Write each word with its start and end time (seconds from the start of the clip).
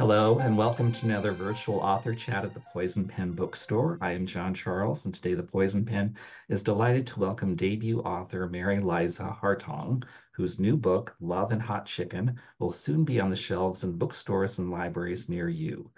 Hello, 0.00 0.38
and 0.38 0.56
welcome 0.56 0.90
to 0.92 1.04
another 1.04 1.30
virtual 1.30 1.78
author 1.80 2.14
chat 2.14 2.42
at 2.42 2.54
the 2.54 2.62
Poison 2.72 3.06
Pen 3.06 3.32
Bookstore. 3.32 3.98
I 4.00 4.12
am 4.12 4.24
John 4.24 4.54
Charles, 4.54 5.04
and 5.04 5.12
today 5.12 5.34
the 5.34 5.42
Poison 5.42 5.84
Pen 5.84 6.16
is 6.48 6.62
delighted 6.62 7.06
to 7.08 7.20
welcome 7.20 7.54
debut 7.54 8.00
author 8.00 8.48
Mary 8.48 8.80
Liza 8.80 9.36
Hartong, 9.42 10.02
whose 10.32 10.58
new 10.58 10.78
book, 10.78 11.14
Love 11.20 11.52
and 11.52 11.60
Hot 11.60 11.84
Chicken, 11.84 12.40
will 12.58 12.72
soon 12.72 13.04
be 13.04 13.20
on 13.20 13.28
the 13.28 13.36
shelves 13.36 13.84
in 13.84 13.98
bookstores 13.98 14.58
and 14.58 14.70
libraries 14.70 15.28
near 15.28 15.50
you. 15.50 15.90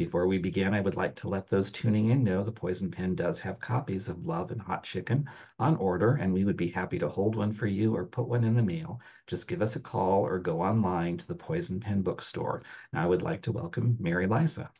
Before 0.00 0.26
we 0.26 0.38
begin, 0.38 0.72
I 0.72 0.80
would 0.80 0.96
like 0.96 1.14
to 1.16 1.28
let 1.28 1.50
those 1.50 1.70
tuning 1.70 2.08
in 2.08 2.24
know 2.24 2.42
the 2.42 2.50
Poison 2.50 2.90
Pen 2.90 3.14
does 3.14 3.38
have 3.40 3.60
copies 3.60 4.08
of 4.08 4.24
Love 4.24 4.50
and 4.50 4.58
Hot 4.62 4.82
Chicken 4.82 5.28
on 5.58 5.76
order, 5.76 6.14
and 6.14 6.32
we 6.32 6.42
would 6.42 6.56
be 6.56 6.68
happy 6.68 6.98
to 7.00 7.08
hold 7.10 7.36
one 7.36 7.52
for 7.52 7.66
you 7.66 7.94
or 7.94 8.06
put 8.06 8.26
one 8.26 8.42
in 8.42 8.54
the 8.54 8.62
mail. 8.62 8.98
Just 9.26 9.46
give 9.46 9.60
us 9.60 9.76
a 9.76 9.80
call 9.80 10.22
or 10.22 10.38
go 10.38 10.62
online 10.62 11.18
to 11.18 11.28
the 11.28 11.34
Poison 11.34 11.80
Pen 11.80 12.00
Bookstore. 12.00 12.62
Now 12.94 13.02
I 13.02 13.06
would 13.06 13.20
like 13.20 13.42
to 13.42 13.52
welcome 13.52 13.98
Mary 14.00 14.26
Liza. 14.26 14.70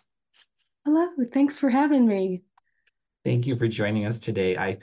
Hello, 0.87 1.09
thanks 1.31 1.59
for 1.59 1.69
having 1.69 2.07
me. 2.07 2.41
Thank 3.23 3.47
you 3.47 3.57
for 3.57 3.69
joining 3.69 4.07
us 4.07 4.21
today. 4.21 4.57
I 4.57 4.79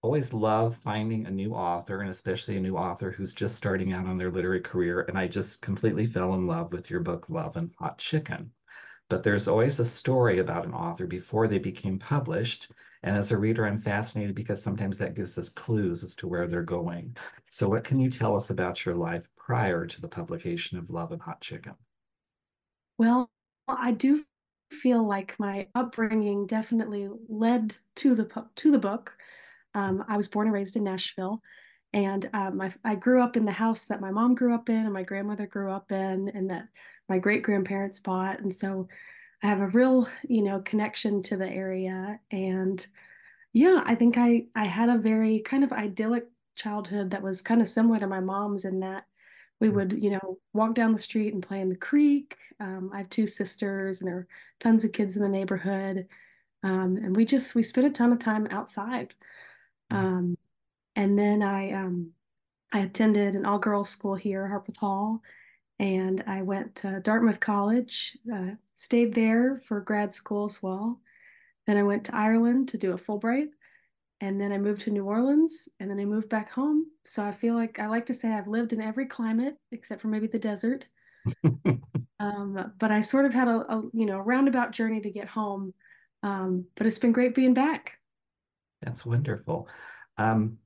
always 0.00 0.32
love 0.32 0.78
finding 0.78 1.26
a 1.26 1.30
new 1.30 1.52
author 1.52 2.00
and 2.00 2.08
especially 2.08 2.56
a 2.56 2.60
new 2.60 2.78
author 2.78 3.10
who's 3.10 3.34
just 3.34 3.56
starting 3.56 3.92
out 3.92 4.06
on 4.06 4.16
their 4.16 4.30
literary 4.30 4.60
career. 4.60 5.02
And 5.02 5.18
I 5.18 5.28
just 5.28 5.60
completely 5.60 6.06
fell 6.06 6.32
in 6.32 6.46
love 6.46 6.72
with 6.72 6.88
your 6.88 7.00
book, 7.00 7.28
Love 7.28 7.58
and 7.58 7.70
Hot 7.78 7.98
Chicken 7.98 8.50
but 9.08 9.22
there's 9.22 9.48
always 9.48 9.78
a 9.80 9.84
story 9.84 10.38
about 10.38 10.64
an 10.64 10.72
author 10.72 11.06
before 11.06 11.46
they 11.46 11.58
became 11.58 11.98
published. 11.98 12.70
And 13.02 13.16
as 13.16 13.32
a 13.32 13.38
reader, 13.38 13.66
I'm 13.66 13.78
fascinated 13.78 14.34
because 14.34 14.62
sometimes 14.62 14.96
that 14.98 15.14
gives 15.14 15.36
us 15.36 15.48
clues 15.48 16.02
as 16.02 16.14
to 16.16 16.28
where 16.28 16.46
they're 16.46 16.62
going. 16.62 17.16
So, 17.50 17.68
what 17.68 17.84
can 17.84 18.00
you 18.00 18.10
tell 18.10 18.34
us 18.34 18.50
about 18.50 18.84
your 18.84 18.94
life 18.94 19.28
prior 19.36 19.86
to 19.86 20.00
the 20.00 20.08
publication 20.08 20.78
of 20.78 20.90
Love 20.90 21.12
and 21.12 21.20
Hot 21.20 21.40
Chicken? 21.40 21.74
Well, 22.96 23.30
I 23.68 23.92
do 23.92 24.24
feel 24.70 25.06
like 25.06 25.38
my 25.38 25.68
upbringing 25.74 26.46
definitely 26.46 27.08
led 27.28 27.76
to 27.96 28.14
the 28.14 28.46
to 28.56 28.70
the 28.70 28.78
book. 28.78 29.16
Um, 29.74 30.04
I 30.08 30.16
was 30.16 30.28
born 30.28 30.46
and 30.46 30.54
raised 30.54 30.76
in 30.76 30.84
Nashville, 30.84 31.42
and 31.92 32.28
um, 32.32 32.60
I, 32.60 32.72
I 32.84 32.94
grew 32.94 33.22
up 33.22 33.36
in 33.36 33.44
the 33.44 33.52
house 33.52 33.84
that 33.86 34.00
my 34.00 34.10
mom 34.10 34.34
grew 34.34 34.54
up 34.54 34.68
in 34.68 34.84
and 34.84 34.92
my 34.92 35.02
grandmother 35.02 35.46
grew 35.46 35.70
up 35.70 35.92
in, 35.92 36.28
and 36.28 36.48
that 36.50 36.68
my 37.08 37.18
great 37.18 37.42
grandparents 37.42 37.98
bought. 37.98 38.40
And 38.40 38.54
so 38.54 38.88
I 39.42 39.48
have 39.48 39.60
a 39.60 39.68
real, 39.68 40.08
you 40.28 40.42
know, 40.42 40.60
connection 40.60 41.22
to 41.22 41.36
the 41.36 41.48
area. 41.48 42.18
And 42.30 42.84
yeah, 43.52 43.82
I 43.84 43.94
think 43.94 44.16
I 44.18 44.46
I 44.54 44.64
had 44.64 44.88
a 44.88 44.98
very 44.98 45.40
kind 45.40 45.64
of 45.64 45.72
idyllic 45.72 46.26
childhood 46.56 47.10
that 47.10 47.22
was 47.22 47.42
kind 47.42 47.60
of 47.60 47.68
similar 47.68 47.98
to 48.00 48.06
my 48.06 48.20
mom's 48.20 48.64
in 48.64 48.80
that 48.80 49.04
we 49.60 49.68
would, 49.68 50.02
you 50.02 50.10
know, 50.10 50.38
walk 50.52 50.74
down 50.74 50.92
the 50.92 50.98
street 50.98 51.32
and 51.34 51.42
play 51.42 51.60
in 51.60 51.68
the 51.68 51.76
creek. 51.76 52.36
Um, 52.60 52.90
I 52.92 52.98
have 52.98 53.10
two 53.10 53.26
sisters, 53.26 54.00
and 54.00 54.08
there 54.08 54.18
are 54.18 54.28
tons 54.60 54.84
of 54.84 54.92
kids 54.92 55.16
in 55.16 55.22
the 55.22 55.28
neighborhood, 55.28 56.08
um, 56.62 56.96
and 56.96 57.16
we 57.16 57.24
just 57.24 57.54
we 57.54 57.62
spent 57.62 57.86
a 57.86 57.90
ton 57.90 58.12
of 58.12 58.18
time 58.18 58.46
outside. 58.50 59.14
Um, 59.90 60.36
and 60.96 61.18
then 61.18 61.42
I 61.42 61.72
um, 61.72 62.10
I 62.72 62.80
attended 62.80 63.36
an 63.36 63.46
all 63.46 63.58
girls 63.58 63.88
school 63.88 64.14
here, 64.14 64.48
Harpeth 64.48 64.76
Hall, 64.76 65.22
and 65.78 66.22
I 66.26 66.42
went 66.42 66.76
to 66.76 67.00
Dartmouth 67.00 67.40
College, 67.40 68.16
uh, 68.32 68.52
stayed 68.76 69.14
there 69.14 69.56
for 69.56 69.80
grad 69.80 70.12
school 70.12 70.44
as 70.44 70.62
well. 70.62 71.00
Then 71.66 71.76
I 71.76 71.82
went 71.82 72.04
to 72.04 72.16
Ireland 72.16 72.68
to 72.68 72.78
do 72.78 72.92
a 72.92 72.98
Fulbright, 72.98 73.48
and 74.20 74.40
then 74.40 74.52
I 74.52 74.58
moved 74.58 74.82
to 74.82 74.90
New 74.90 75.04
Orleans, 75.04 75.68
and 75.80 75.90
then 75.90 75.98
I 75.98 76.04
moved 76.04 76.28
back 76.28 76.50
home. 76.50 76.86
So 77.04 77.24
I 77.24 77.32
feel 77.32 77.54
like 77.54 77.78
I 77.78 77.86
like 77.86 78.06
to 78.06 78.14
say 78.14 78.32
I've 78.32 78.48
lived 78.48 78.72
in 78.72 78.80
every 78.80 79.06
climate 79.06 79.56
except 79.72 80.00
for 80.00 80.08
maybe 80.08 80.26
the 80.26 80.38
desert. 80.38 80.88
um, 82.20 82.72
but 82.78 82.90
I 82.90 83.00
sort 83.00 83.24
of 83.24 83.32
had 83.32 83.48
a, 83.48 83.60
a, 83.72 83.82
you 83.92 84.06
know 84.06 84.18
roundabout 84.18 84.72
journey 84.72 85.00
to 85.00 85.10
get 85.10 85.28
home. 85.28 85.74
Um, 86.22 86.66
but 86.74 86.86
it's 86.86 86.98
been 86.98 87.12
great 87.12 87.34
being 87.34 87.54
back. 87.54 87.98
That's 88.82 89.04
wonderful. 89.04 89.68
Um, 90.16 90.58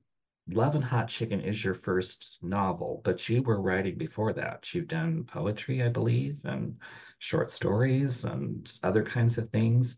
Love 0.51 0.75
and 0.75 0.83
Hot 0.83 1.07
Chicken 1.07 1.41
is 1.41 1.63
your 1.63 1.73
first 1.73 2.39
novel, 2.41 3.01
but 3.03 3.29
you 3.29 3.43
were 3.43 3.61
writing 3.61 3.97
before 3.97 4.33
that. 4.33 4.73
You've 4.73 4.87
done 4.87 5.23
poetry, 5.25 5.83
I 5.83 5.89
believe, 5.89 6.41
and 6.43 6.77
short 7.19 7.51
stories 7.51 8.25
and 8.25 8.71
other 8.83 9.03
kinds 9.03 9.37
of 9.37 9.49
things. 9.49 9.97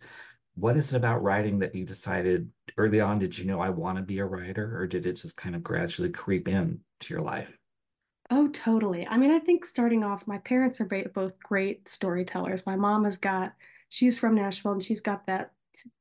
What 0.56 0.76
is 0.76 0.92
it 0.92 0.98
about 0.98 1.24
writing 1.24 1.60
that 1.60 1.74
you 1.74 1.86
decided 1.86 2.50
early 2.78 3.00
on? 3.00 3.20
Did 3.20 3.38
you 3.38 3.46
know 3.46 3.62
I 3.62 3.70
want 3.70 3.98
to 3.98 4.04
be 4.04 4.20
a 4.20 4.26
writer, 4.26 4.78
or 4.78 4.88
did 4.88 5.06
it 5.06 5.14
just 5.14 5.38
kind 5.38 5.56
of 5.56 5.64
gradually 5.64 6.10
creep 6.10 6.48
in 6.48 6.82
to 7.02 7.14
your 7.14 7.24
life? 7.24 7.58
Oh, 8.30 8.50
totally. 8.50 9.08
I 9.08 9.18
mean, 9.18 9.32
I 9.32 9.40
think 9.40 9.66
starting 9.66 10.04
off, 10.04 10.28
my 10.28 10.38
parents 10.40 10.82
are 10.82 10.86
both 10.86 11.40
great 11.40 11.88
storytellers. 11.88 12.66
My 12.66 12.76
mom 12.76 13.06
has 13.06 13.18
got, 13.18 13.54
she's 13.90 14.20
from 14.20 14.36
Nashville 14.36 14.74
and 14.74 14.84
she's 14.84 15.02
got 15.02 15.28
that 15.28 15.52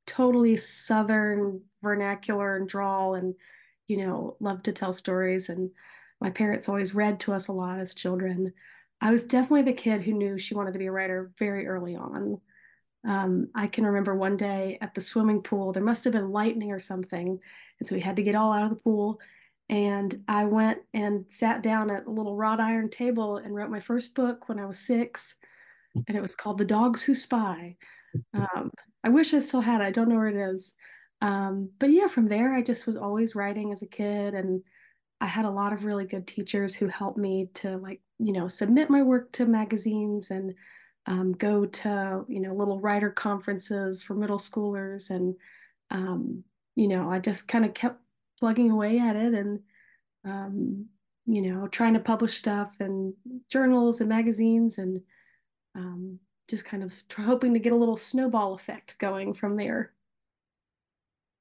totally 0.07 0.57
Southern 0.57 1.61
vernacular 1.83 2.57
and 2.57 2.69
drawl 2.69 3.15
and 3.15 3.35
you 3.91 3.97
know, 3.97 4.37
loved 4.39 4.65
to 4.67 4.73
tell 4.73 4.93
stories. 4.93 5.49
And 5.49 5.71
my 6.21 6.31
parents 6.31 6.69
always 6.69 6.95
read 6.95 7.19
to 7.21 7.33
us 7.33 7.49
a 7.49 7.53
lot 7.53 7.81
as 7.81 7.95
children. 7.95 8.53
I 9.01 9.11
was 9.11 9.25
definitely 9.25 9.63
the 9.63 9.73
kid 9.73 10.03
who 10.03 10.13
knew 10.13 10.39
she 10.39 10.55
wanted 10.55 10.75
to 10.75 10.79
be 10.79 10.87
a 10.87 10.93
writer 10.93 11.33
very 11.39 11.67
early 11.67 11.97
on. 11.97 12.41
Um, 13.05 13.49
I 13.55 13.67
can 13.67 13.85
remember 13.85 14.15
one 14.15 14.37
day 14.37 14.79
at 14.81 14.95
the 14.95 15.01
swimming 15.01 15.43
pool, 15.43 15.73
there 15.73 15.83
must 15.83 16.05
have 16.05 16.13
been 16.13 16.31
lightning 16.31 16.71
or 16.71 16.79
something. 16.79 17.41
And 17.79 17.89
so 17.89 17.95
we 17.95 18.01
had 18.01 18.17
to 18.17 18.23
get 18.23 18.35
all 18.35 18.53
out 18.53 18.65
of 18.65 18.71
the 18.71 18.77
pool. 18.77 19.19
And 19.69 20.23
I 20.29 20.45
went 20.45 20.81
and 20.95 21.25
sat 21.29 21.63
down 21.63 21.91
at 21.91 22.07
a 22.07 22.11
little 22.11 22.37
wrought 22.37 22.61
iron 22.61 22.91
table 22.91 23.39
and 23.39 23.55
wrote 23.55 23.71
my 23.71 23.81
first 23.81 24.15
book 24.15 24.49
when 24.49 24.61
I 24.61 24.67
was 24.67 24.79
six. 24.79 25.37
And 26.07 26.17
it 26.17 26.23
was 26.23 26.37
called 26.37 26.59
The 26.59 26.65
Dogs 26.65 27.03
Who 27.03 27.15
Spy. 27.15 27.77
Um, 28.35 28.71
I 29.03 29.09
wish 29.09 29.33
I 29.33 29.39
still 29.39 29.61
had 29.61 29.81
it. 29.81 29.85
I 29.85 29.91
don't 29.91 30.09
know 30.09 30.17
where 30.17 30.29
it 30.29 30.37
is. 30.37 30.75
Um, 31.21 31.71
but 31.79 31.91
yeah, 31.91 32.07
from 32.07 32.27
there, 32.27 32.55
I 32.55 32.63
just 32.63 32.87
was 32.87 32.97
always 32.97 33.35
writing 33.35 33.73
as 33.73 33.83
a 33.83 33.87
kid, 33.87 34.35
and 34.35 34.63
I 35.21 35.27
had 35.27 35.45
a 35.45 35.51
lot 35.51 35.73
of 35.73 35.85
really 35.85 36.07
good 36.07 36.27
teachers 36.27 36.75
who 36.75 36.89
helped 36.89 37.19
me 37.19 37.51
to 37.55 37.77
like, 37.77 38.01
you 38.19 38.33
know, 38.33 38.49
submit 38.49 38.89
my 38.89 39.03
work 39.03 39.33
to 39.33 39.47
magazines 39.47 40.31
and 40.31 40.55
um, 41.07 41.33
go 41.33 41.67
to, 41.67 42.25
you 42.29 42.41
know, 42.41 42.55
little 42.55 42.81
writer 42.81 43.11
conferences 43.11 44.03
for 44.03 44.15
middle 44.15 44.39
schoolers. 44.39 45.11
And, 45.11 45.35
um, 45.91 46.45
you 46.75 46.89
know, 46.89 47.11
I 47.11 47.19
just 47.19 47.49
kind 47.49 47.65
of 47.65 47.75
kept 47.75 48.01
plugging 48.39 48.71
away 48.71 48.99
at 48.99 49.17
it 49.17 49.35
and, 49.35 49.61
um, 50.25 50.87
you 51.27 51.43
know, 51.43 51.69
trying 51.69 51.95
to 51.95 52.01
publish 52.01 52.35
stuff 52.35 52.77
and 52.81 53.13
journals 53.51 54.01
and 54.01 54.09
magazines 54.09 54.79
and 54.79 55.03
um, 55.75 56.19
just 56.49 56.65
kind 56.65 56.83
of 56.83 56.95
hoping 57.15 57.53
to 57.53 57.61
get 57.61 57.73
a 57.73 57.77
little 57.77 57.97
snowball 57.97 58.55
effect 58.55 58.97
going 58.99 59.35
from 59.35 59.57
there. 59.57 59.93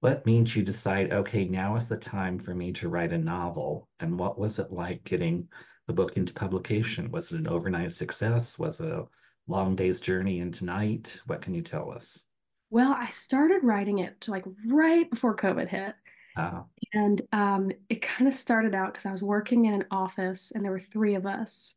What 0.01 0.25
made 0.25 0.53
you 0.53 0.63
decide, 0.63 1.11
okay, 1.11 1.45
now 1.45 1.75
is 1.75 1.87
the 1.87 1.97
time 1.97 2.39
for 2.39 2.55
me 2.55 2.71
to 2.73 2.87
write 2.87 3.11
a 3.11 3.17
novel? 3.17 3.89
And 3.99 4.17
what 4.17 4.39
was 4.39 4.57
it 4.57 4.71
like 4.71 5.03
getting 5.03 5.47
the 5.87 5.93
book 5.93 6.15
into 6.15 6.33
publication? 6.33 7.11
Was 7.11 7.31
it 7.31 7.39
an 7.39 7.47
overnight 7.47 7.91
success? 7.91 8.57
Was 8.57 8.79
it 8.79 8.89
a 8.89 9.05
long 9.47 9.75
day's 9.75 9.99
journey 9.99 10.39
into 10.39 10.63
night? 10.63 11.21
What 11.25 11.41
can 11.41 11.53
you 11.53 11.61
tell 11.61 11.91
us? 11.91 12.25
Well, 12.69 12.93
I 12.93 13.07
started 13.07 13.63
writing 13.63 13.99
it 13.99 14.27
like 14.29 14.45
right 14.67 15.09
before 15.09 15.35
COVID 15.35 15.67
hit. 15.67 15.95
Uh, 16.37 16.61
and 16.93 17.21
um, 17.33 17.71
it 17.89 18.01
kind 18.01 18.27
of 18.27 18.33
started 18.33 18.73
out 18.73 18.93
because 18.93 19.05
I 19.05 19.11
was 19.11 19.23
working 19.23 19.65
in 19.65 19.73
an 19.73 19.85
office 19.91 20.51
and 20.51 20.63
there 20.63 20.71
were 20.71 20.79
three 20.79 21.15
of 21.15 21.25
us. 21.25 21.75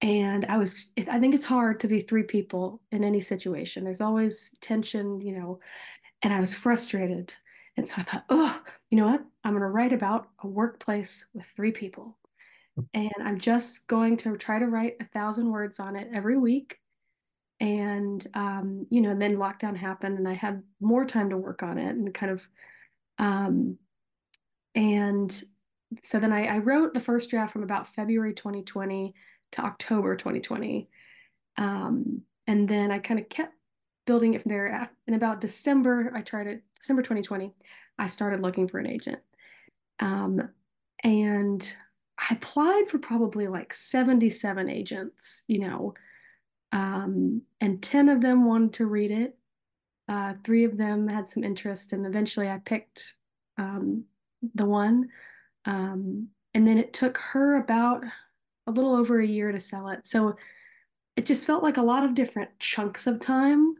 And 0.00 0.46
I 0.46 0.56
was, 0.56 0.90
I 0.96 1.18
think 1.18 1.34
it's 1.34 1.44
hard 1.44 1.80
to 1.80 1.88
be 1.88 2.00
three 2.00 2.22
people 2.22 2.80
in 2.90 3.04
any 3.04 3.20
situation. 3.20 3.84
There's 3.84 4.00
always 4.00 4.56
tension, 4.60 5.20
you 5.20 5.32
know, 5.32 5.60
and 6.22 6.32
I 6.32 6.40
was 6.40 6.54
frustrated. 6.54 7.32
And 7.76 7.86
so 7.86 7.96
I 7.98 8.02
thought, 8.02 8.24
oh, 8.28 8.60
you 8.90 8.98
know 8.98 9.06
what? 9.06 9.24
I'm 9.44 9.52
going 9.52 9.62
to 9.62 9.68
write 9.68 9.92
about 9.92 10.28
a 10.42 10.48
workplace 10.48 11.28
with 11.32 11.46
three 11.46 11.72
people. 11.72 12.18
And 12.94 13.12
I'm 13.24 13.38
just 13.38 13.86
going 13.86 14.16
to 14.18 14.36
try 14.36 14.58
to 14.58 14.66
write 14.66 14.96
a 15.00 15.04
thousand 15.04 15.50
words 15.50 15.80
on 15.80 15.96
it 15.96 16.08
every 16.12 16.36
week. 16.36 16.78
And, 17.60 18.24
um, 18.34 18.86
you 18.90 19.00
know, 19.00 19.14
then 19.14 19.36
lockdown 19.36 19.76
happened 19.76 20.18
and 20.18 20.28
I 20.28 20.34
had 20.34 20.62
more 20.80 21.04
time 21.04 21.30
to 21.30 21.36
work 21.36 21.62
on 21.62 21.78
it 21.78 21.90
and 21.90 22.14
kind 22.14 22.30
of, 22.30 22.46
um, 23.18 23.78
and 24.76 25.42
so 26.04 26.20
then 26.20 26.32
I, 26.32 26.46
I 26.46 26.58
wrote 26.58 26.94
the 26.94 27.00
first 27.00 27.30
draft 27.30 27.52
from 27.52 27.64
about 27.64 27.88
February 27.88 28.32
2020 28.32 29.14
to 29.52 29.62
October 29.62 30.14
2020. 30.14 30.88
Um, 31.56 32.22
and 32.46 32.68
then 32.68 32.92
I 32.92 32.98
kind 32.98 33.18
of 33.18 33.28
kept 33.28 33.54
building 34.08 34.32
it 34.32 34.42
from 34.42 34.48
there. 34.48 34.90
In 35.06 35.12
about 35.12 35.42
December, 35.42 36.10
I 36.14 36.22
tried 36.22 36.46
it, 36.46 36.62
December 36.80 37.02
2020, 37.02 37.52
I 37.98 38.06
started 38.06 38.40
looking 38.40 38.66
for 38.66 38.78
an 38.78 38.86
agent. 38.86 39.18
Um, 40.00 40.48
and 41.04 41.72
I 42.18 42.34
applied 42.34 42.88
for 42.88 42.98
probably 42.98 43.48
like 43.48 43.74
77 43.74 44.70
agents, 44.70 45.44
you 45.46 45.58
know, 45.58 45.92
um, 46.72 47.42
and 47.60 47.82
10 47.82 48.08
of 48.08 48.22
them 48.22 48.46
wanted 48.46 48.72
to 48.74 48.86
read 48.86 49.10
it. 49.10 49.36
Uh, 50.08 50.32
three 50.42 50.64
of 50.64 50.78
them 50.78 51.06
had 51.06 51.28
some 51.28 51.44
interest, 51.44 51.92
and 51.92 52.06
eventually 52.06 52.48
I 52.48 52.58
picked 52.64 53.12
um, 53.58 54.04
the 54.54 54.64
one. 54.64 55.10
Um, 55.66 56.28
and 56.54 56.66
then 56.66 56.78
it 56.78 56.94
took 56.94 57.18
her 57.18 57.56
about 57.56 58.04
a 58.66 58.70
little 58.70 58.94
over 58.94 59.20
a 59.20 59.26
year 59.26 59.52
to 59.52 59.60
sell 59.60 59.88
it. 59.88 60.06
So 60.06 60.36
it 61.14 61.26
just 61.26 61.46
felt 61.46 61.62
like 61.62 61.76
a 61.76 61.82
lot 61.82 62.04
of 62.04 62.14
different 62.14 62.58
chunks 62.58 63.06
of 63.06 63.20
time. 63.20 63.74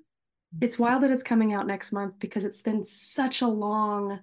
It's 0.61 0.79
wild 0.79 1.03
that 1.03 1.11
it's 1.11 1.23
coming 1.23 1.53
out 1.53 1.67
next 1.67 1.93
month 1.93 2.15
because 2.19 2.45
it's 2.45 2.63
been 2.63 2.85
such 2.85 3.43
a 3.43 3.49
long 3.49 4.21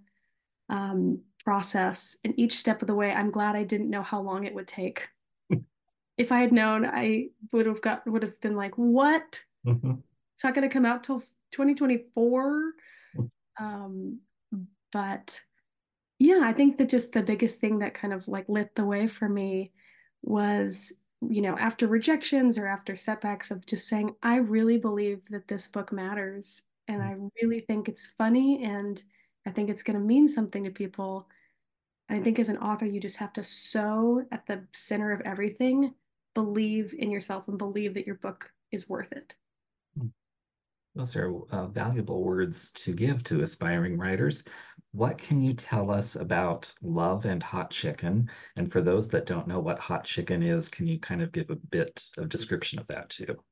um, 0.69 1.21
process. 1.43 2.17
And 2.23 2.33
each 2.37 2.57
step 2.57 2.81
of 2.81 2.87
the 2.87 2.95
way, 2.95 3.11
I'm 3.11 3.31
glad 3.31 3.55
I 3.55 3.63
didn't 3.63 3.89
know 3.89 4.01
how 4.01 4.21
long 4.21 4.43
it 4.45 4.53
would 4.53 4.67
take. 4.67 5.07
if 6.17 6.31
I 6.31 6.41
had 6.41 6.51
known, 6.51 6.85
I 6.85 7.27
would 7.51 7.67
have 7.67 7.81
got 7.81 8.07
would 8.07 8.23
have 8.23 8.39
been 8.41 8.55
like, 8.55 8.75
"What? 8.75 9.43
Mm-hmm. 9.65 9.93
It's 10.33 10.43
not 10.43 10.55
going 10.55 10.67
to 10.67 10.73
come 10.73 10.85
out 10.85 11.03
till 11.03 11.19
2024." 11.51 12.73
Um, 13.59 14.19
but 14.91 15.39
yeah, 16.19 16.41
I 16.43 16.53
think 16.53 16.77
that 16.77 16.89
just 16.89 17.13
the 17.13 17.23
biggest 17.23 17.59
thing 17.59 17.79
that 17.79 17.93
kind 17.93 18.13
of 18.13 18.27
like 18.27 18.49
lit 18.49 18.75
the 18.75 18.85
way 18.85 19.07
for 19.07 19.29
me 19.29 19.71
was, 20.21 20.93
you 21.31 21.41
know, 21.41 21.57
after 21.57 21.87
rejections 21.87 22.57
or 22.57 22.67
after 22.67 22.95
setbacks 22.95 23.51
of 23.51 23.65
just 23.65 23.87
saying, 23.87 24.15
I 24.23 24.37
really 24.37 24.77
believe 24.77 25.21
that 25.29 25.47
this 25.47 25.67
book 25.67 25.91
matters. 25.91 26.63
And 26.87 27.01
I 27.01 27.15
really 27.41 27.61
think 27.61 27.89
it's 27.89 28.05
funny 28.05 28.63
and 28.63 29.01
I 29.45 29.51
think 29.51 29.69
it's 29.69 29.83
going 29.83 29.97
to 29.97 30.05
mean 30.05 30.27
something 30.27 30.63
to 30.63 30.69
people. 30.69 31.27
And 32.09 32.19
I 32.19 32.23
think 32.23 32.37
as 32.37 32.49
an 32.49 32.57
author, 32.57 32.85
you 32.85 32.99
just 32.99 33.17
have 33.17 33.33
to 33.33 33.43
so 33.43 34.25
at 34.31 34.45
the 34.45 34.65
center 34.73 35.11
of 35.11 35.21
everything, 35.21 35.93
believe 36.33 36.93
in 36.97 37.09
yourself 37.09 37.47
and 37.47 37.57
believe 37.57 37.95
that 37.95 38.05
your 38.05 38.15
book 38.15 38.51
is 38.71 38.87
worth 38.87 39.11
it. 39.11 39.35
Those 40.95 41.15
are 41.17 41.31
uh, 41.51 41.67
valuable 41.67 42.23
words 42.23 42.71
to 42.71 42.93
give 42.93 43.23
to 43.25 43.41
aspiring 43.41 43.97
writers. 43.97 44.43
What 44.93 45.17
can 45.17 45.41
you 45.41 45.53
tell 45.53 45.91
us 45.91 46.15
about 46.15 46.73
love 46.81 47.25
and 47.25 47.43
hot 47.43 47.69
chicken? 47.69 48.29
And 48.55 48.71
for 48.71 48.81
those 48.81 49.09
that 49.09 49.25
don't 49.25 49.47
know 49.47 49.59
what 49.59 49.77
hot 49.77 50.05
chicken 50.05 50.41
is, 50.41 50.69
can 50.69 50.87
you 50.87 50.97
kind 50.99 51.21
of 51.21 51.33
give 51.33 51.49
a 51.49 51.55
bit 51.55 52.05
of 52.17 52.29
description 52.29 52.79
of 52.79 52.87
that 52.87 53.09
too? 53.09 53.43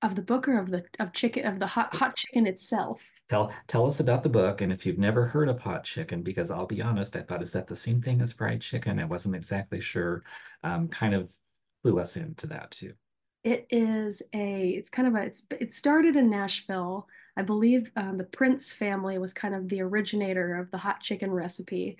Of 0.00 0.14
the 0.16 0.22
book 0.22 0.48
or 0.48 0.58
of 0.58 0.70
the 0.70 0.84
of 0.98 1.12
chicken 1.12 1.44
of 1.46 1.58
the 1.58 1.66
hot 1.66 1.94
hot 1.94 2.16
chicken 2.16 2.46
itself? 2.46 3.04
Tell 3.28 3.52
tell 3.66 3.86
us 3.86 4.00
about 4.00 4.22
the 4.22 4.28
book, 4.30 4.62
and 4.62 4.72
if 4.72 4.86
you've 4.86 4.98
never 4.98 5.26
heard 5.26 5.48
of 5.48 5.60
hot 5.60 5.84
chicken, 5.84 6.22
because 6.22 6.50
I'll 6.50 6.66
be 6.66 6.80
honest, 6.80 7.16
I 7.16 7.22
thought 7.22 7.42
is 7.42 7.52
that 7.52 7.66
the 7.66 7.76
same 7.76 8.00
thing 8.00 8.20
as 8.22 8.32
fried 8.32 8.62
chicken? 8.62 8.98
I 8.98 9.04
wasn't 9.04 9.36
exactly 9.36 9.80
sure. 9.80 10.24
Um, 10.62 10.88
kind 10.88 11.14
of 11.14 11.34
clue 11.82 11.98
us 11.98 12.16
into 12.16 12.46
that 12.48 12.70
too. 12.70 12.94
It 13.44 13.66
is 13.70 14.22
a, 14.32 14.70
it's 14.70 14.90
kind 14.90 15.08
of 15.08 15.14
a, 15.14 15.24
it's, 15.26 15.42
it 15.50 15.72
started 15.72 16.16
in 16.16 16.30
Nashville. 16.30 17.08
I 17.36 17.42
believe 17.42 17.90
um, 17.96 18.16
the 18.16 18.24
Prince 18.24 18.72
family 18.72 19.18
was 19.18 19.32
kind 19.32 19.54
of 19.54 19.68
the 19.68 19.82
originator 19.82 20.56
of 20.56 20.70
the 20.70 20.78
hot 20.78 21.00
chicken 21.00 21.30
recipe. 21.30 21.98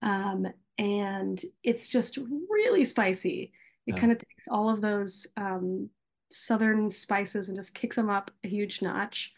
Um, 0.00 0.46
and 0.78 1.40
it's 1.62 1.88
just 1.88 2.18
really 2.50 2.84
spicy. 2.84 3.52
It 3.86 3.96
kind 3.96 4.12
of 4.12 4.18
takes 4.18 4.48
all 4.48 4.70
of 4.70 4.80
those 4.80 5.26
um, 5.36 5.90
southern 6.30 6.88
spices 6.88 7.48
and 7.48 7.58
just 7.58 7.74
kicks 7.74 7.96
them 7.96 8.10
up 8.10 8.30
a 8.44 8.48
huge 8.48 8.80
notch. 8.80 9.34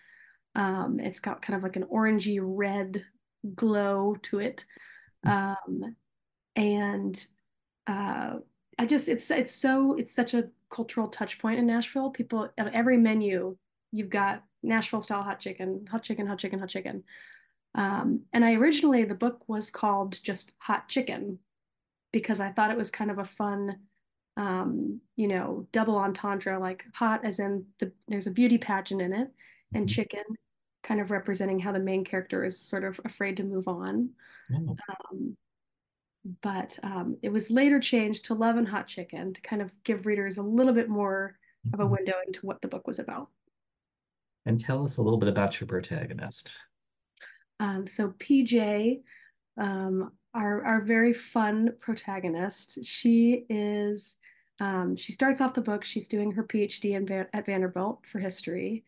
Um, 0.55 1.00
it's 1.00 1.20
got 1.20 1.43
kind 1.43 1.56
of 1.56 1.62
like 1.62 1.76
an 1.76 1.85
orangey 1.85 2.38
red 2.41 3.05
glow 3.55 4.17
to 4.23 4.38
it. 4.38 4.64
Hmm. 5.25 5.31
Um, 5.31 5.96
and 6.56 7.26
uh, 7.87 8.37
I 8.79 8.87
just 8.87 9.09
it's 9.09 9.31
it's 9.31 9.53
so 9.55 9.94
it's 9.94 10.15
such 10.15 10.35
a 10.35 10.49
cultural 10.71 11.09
touch 11.09 11.38
point 11.38 11.59
in 11.59 11.67
Nashville. 11.67 12.11
People 12.11 12.50
at 12.59 12.75
every 12.75 12.97
menu, 12.97 13.56
you've 13.93 14.11
got 14.11 14.43
Nashville 14.62 15.00
style 15.00 15.23
hot 15.23 15.41
chicken, 15.41 15.87
hot 15.91 16.03
chicken, 16.03 16.26
hot 16.26 16.38
chicken, 16.38 16.59
hot 16.59 16.69
chicken. 16.69 17.05
Um, 17.75 18.23
and 18.32 18.44
I 18.44 18.55
originally 18.55 19.05
the 19.05 19.15
book 19.15 19.43
was 19.49 19.71
called 19.71 20.23
just 20.23 20.53
Hot 20.59 20.88
Chicken 20.88 21.38
because 22.12 22.41
I 22.41 22.50
thought 22.50 22.71
it 22.71 22.76
was 22.76 22.91
kind 22.91 23.11
of 23.11 23.19
a 23.19 23.25
fun, 23.25 23.76
um, 24.37 25.00
you 25.17 25.27
know, 25.27 25.67
double 25.73 25.97
entendre, 25.97 26.59
like 26.59 26.85
hot 26.94 27.25
as 27.25 27.41
in 27.41 27.67
the 27.81 27.93
there's 28.09 28.29
a 28.29 28.32
beauty 28.32 28.59
pageant 28.59 29.03
in 29.03 29.12
it, 29.12 29.29
and 29.75 29.87
mm-hmm. 29.87 29.94
chicken 29.94 30.23
kind 30.85 31.00
of 31.00 31.11
representing 31.11 31.59
how 31.59 31.73
the 31.73 31.81
main 31.81 32.05
character 32.05 32.44
is 32.44 32.61
sort 32.61 32.85
of 32.85 33.00
afraid 33.05 33.37
to 33.38 33.43
move 33.43 33.67
on. 33.67 34.11
Mm. 34.53 34.69
Um, 34.69 35.37
but 36.41 36.79
um, 36.82 37.17
it 37.23 37.31
was 37.31 37.50
later 37.50 37.79
changed 37.79 38.26
to 38.26 38.35
Love 38.35 38.56
and 38.56 38.69
Hot 38.69 38.87
Chicken 38.87 39.35
to 39.35 39.41
kind 39.43 39.61
of 39.61 39.71
give 39.85 40.06
readers 40.06 40.38
a 40.38 40.43
little 40.43 40.73
bit 40.73 40.88
more 40.88 41.37
of 41.73 41.81
a 41.81 41.82
mm-hmm. 41.82 41.93
window 41.93 42.15
into 42.26 42.41
what 42.47 42.62
the 42.62 42.69
book 42.69 42.87
was 42.87 42.99
about. 42.99 43.29
And 44.47 44.61
tell 44.61 44.85
us 44.85 44.97
a 44.97 45.03
little 45.03 45.19
bit 45.19 45.29
about 45.29 45.61
your 45.61 45.69
protagonist. 45.69 46.53
Um, 47.61 47.87
so 47.87 48.11
PJ, 48.11 49.00
um, 49.59 50.12
our 50.35 50.65
our 50.65 50.81
very 50.82 51.12
fun 51.12 51.71
protagonist, 51.81 52.85
she 52.85 53.44
is. 53.49 54.17
Um, 54.61 54.94
she 54.97 55.12
starts 55.12 55.41
off 55.41 55.55
the 55.55 55.61
book. 55.61 55.85
She's 55.85 56.09
doing 56.09 56.31
her 56.32 56.44
PhD 56.44 56.94
in, 56.94 57.27
at 57.32 57.47
Vanderbilt 57.47 58.05
for 58.06 58.19
history, 58.19 58.85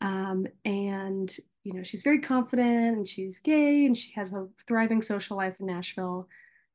um, 0.00 0.46
and 0.64 1.34
you 1.64 1.74
know 1.74 1.82
she's 1.82 2.02
very 2.02 2.20
confident 2.20 2.96
and 2.96 3.08
she's 3.08 3.38
gay 3.38 3.86
and 3.86 3.96
she 3.96 4.12
has 4.12 4.32
a 4.32 4.46
thriving 4.66 5.02
social 5.02 5.36
life 5.36 5.56
in 5.60 5.66
Nashville. 5.66 6.28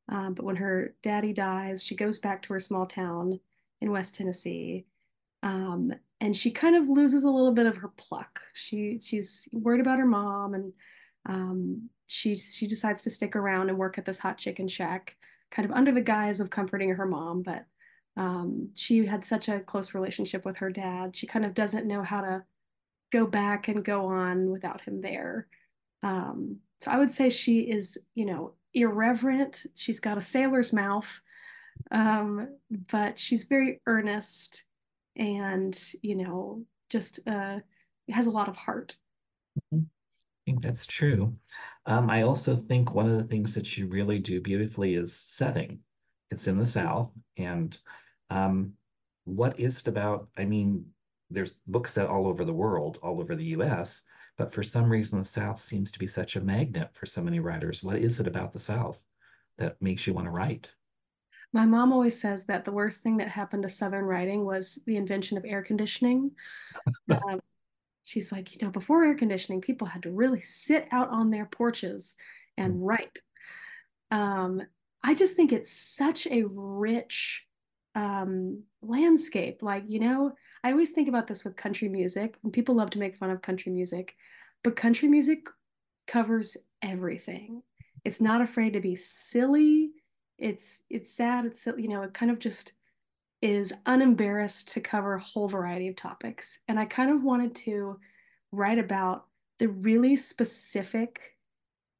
Um, 0.09 0.33
but 0.33 0.45
when 0.45 0.57
her 0.57 0.93
daddy 1.01 1.33
dies, 1.33 1.83
she 1.83 1.95
goes 1.95 2.19
back 2.19 2.41
to 2.43 2.53
her 2.53 2.59
small 2.59 2.85
town 2.85 3.39
in 3.81 3.91
West 3.91 4.15
Tennessee. 4.15 4.85
Um, 5.43 5.93
and 6.21 6.35
she 6.35 6.51
kind 6.51 6.75
of 6.75 6.89
loses 6.89 7.23
a 7.23 7.29
little 7.29 7.51
bit 7.51 7.65
of 7.65 7.77
her 7.77 7.89
pluck. 7.97 8.41
She 8.53 8.99
she's 9.01 9.49
worried 9.51 9.81
about 9.81 9.99
her 9.99 10.05
mom, 10.05 10.53
and 10.53 10.73
um, 11.25 11.89
she 12.07 12.35
she 12.35 12.67
decides 12.67 13.01
to 13.03 13.11
stick 13.11 13.35
around 13.35 13.69
and 13.69 13.77
work 13.77 13.97
at 13.97 14.05
this 14.05 14.19
hot 14.19 14.37
chicken 14.37 14.67
shack, 14.67 15.15
kind 15.51 15.65
of 15.69 15.75
under 15.75 15.91
the 15.91 16.01
guise 16.01 16.39
of 16.39 16.49
comforting 16.49 16.89
her 16.91 17.05
mom. 17.05 17.43
But 17.43 17.65
um, 18.17 18.69
she 18.75 19.05
had 19.05 19.25
such 19.25 19.49
a 19.49 19.59
close 19.59 19.93
relationship 19.93 20.45
with 20.45 20.57
her 20.57 20.69
dad. 20.69 21.15
She 21.15 21.27
kind 21.27 21.45
of 21.45 21.53
doesn't 21.53 21.87
know 21.87 22.01
how 22.01 22.21
to 22.21 22.43
go 23.11 23.27
back 23.27 23.67
and 23.67 23.83
go 23.83 24.05
on 24.05 24.49
without 24.51 24.81
him 24.81 25.01
there. 25.01 25.47
Um, 26.01 26.57
so 26.81 26.91
I 26.91 26.97
would 26.97 27.11
say 27.11 27.29
she 27.29 27.59
is, 27.59 27.97
you 28.13 28.25
know, 28.25 28.53
irreverent. 28.75 29.66
She's 29.74 30.00
got 30.00 30.18
a 30.18 30.22
sailor's 30.22 30.74
mouth, 30.74 31.22
um, 31.92 32.50
but 32.92 33.18
she's 33.18 33.44
very 33.44 33.81
earnest 33.88 34.66
and, 35.16 35.77
you 36.01 36.16
know, 36.16 36.63
just 36.89 37.19
uh, 37.27 37.60
has 38.10 38.27
a 38.27 38.31
lot 38.31 38.50
of 38.50 38.56
heart. 38.56 38.95
I 39.74 39.80
think 40.45 40.62
that's 40.62 40.86
true. 40.86 41.33
Um, 41.86 42.10
I 42.10 42.22
also 42.24 42.56
think 42.56 42.94
one 42.94 43.10
of 43.10 43.18
the 43.18 43.24
things 43.24 43.56
that 43.56 43.77
you 43.77 43.88
really 43.88 44.19
do 44.19 44.42
beautifully 44.42 44.96
is 44.96 45.15
setting. 45.15 45.79
It's 46.29 46.48
in 46.48 46.60
the 46.60 46.65
South. 46.65 47.13
And 47.38 47.77
um, 48.29 48.74
what 49.24 49.60
is 49.60 49.79
it 49.79 49.88
about? 49.88 50.27
I 50.38 50.46
mean, 50.46 50.86
there's 51.32 51.53
books 51.67 51.94
set 51.94 52.08
all 52.08 52.27
over 52.27 52.46
the 52.46 52.53
world, 52.53 53.00
all 53.01 53.20
over 53.20 53.36
the 53.36 53.46
US, 53.46 54.03
but 54.38 54.54
for 54.54 54.63
some 54.63 54.89
reason, 54.89 55.20
the 55.20 55.25
South 55.25 55.62
seems 55.62 55.92
to 55.92 56.00
be 56.00 56.08
such 56.08 56.36
a 56.36 56.42
magnet 56.42 56.89
for 56.94 57.06
so 57.06 57.22
many 57.22 57.39
writers. 57.39 57.84
What 57.84 57.98
is 57.98 58.20
it 58.20 58.27
about 58.27 58.54
the 58.54 58.60
South 58.60 59.06
that 59.58 59.82
makes 59.82 60.06
you 60.06 60.13
want 60.13 60.27
to 60.27 60.32
write? 60.32 60.70
My 61.54 61.65
mom 61.65 61.94
always 61.94 62.20
says 62.20 62.46
that 62.46 62.65
the 62.65 62.72
worst 62.72 63.00
thing 63.00 63.18
that 63.18 63.30
happened 63.30 63.63
to 63.63 63.70
Southern 63.70 64.04
writing 64.04 64.44
was 64.44 64.77
the 64.86 64.98
invention 64.98 65.38
of 65.38 65.46
air 65.46 65.62
conditioning. 65.62 66.32
um, 67.10 67.39
she's 68.04 68.32
like, 68.32 68.54
you 68.54 68.60
know, 68.62 68.72
before 68.72 69.06
air 69.06 69.15
conditioning, 69.15 69.62
people 69.62 69.88
had 69.88 70.04
to 70.04 70.12
really 70.12 70.42
sit 70.42 70.86
out 70.92 71.10
on 71.10 71.30
their 71.30 71.46
porches 71.46 72.15
and 72.58 72.75
mm. 72.75 72.80
write. 72.82 73.20
Um, 74.12 74.63
I 75.01 75.13
just 75.13 75.36
think 75.36 75.54
it's 75.54 75.72
such 75.72 76.27
a 76.27 76.44
rich 76.46 77.46
um, 77.96 78.63
landscape. 78.82 79.62
Like, 79.62 79.86
you 79.88 80.00
know, 80.00 80.34
I 80.65 80.72
always 80.72 80.89
think 80.89 81.07
about 81.07 81.27
this 81.27 81.43
with 81.43 81.55
country 81.55 81.88
music, 81.88 82.39
and 82.43 82.51
people 82.51 82.74
love 82.74 82.89
to 82.89 83.00
make 83.00 83.15
fun 83.15 83.29
of 83.29 83.43
country 83.43 83.72
music, 83.72 84.15
but 84.63 84.75
country 84.75 85.07
music 85.07 85.48
covers 86.07 86.57
everything. 86.81 87.62
It's 88.03 88.19
not 88.19 88.41
afraid 88.41 88.74
to 88.74 88.79
be 88.79 88.95
silly. 88.95 89.91
It's 90.39 90.81
it's 90.89 91.12
sad. 91.13 91.45
It's 91.45 91.67
you 91.77 91.88
know, 91.88 92.01
it 92.01 92.15
kind 92.15 92.31
of 92.31 92.39
just 92.39 92.74
is 93.43 93.74
unembarrassed 93.86 94.69
to 94.69 94.81
cover 94.81 95.13
a 95.13 95.22
whole 95.22 95.48
variety 95.48 95.88
of 95.88 95.95
topics. 95.95 96.57
And 96.67 96.79
I 96.79 96.86
kind 96.86 97.12
of 97.12 97.24
wanted 97.24 97.53
to 97.57 98.00
write 98.51 98.79
about 98.79 99.27
the 99.60 99.67
really 99.67 100.15
specific 100.15 101.19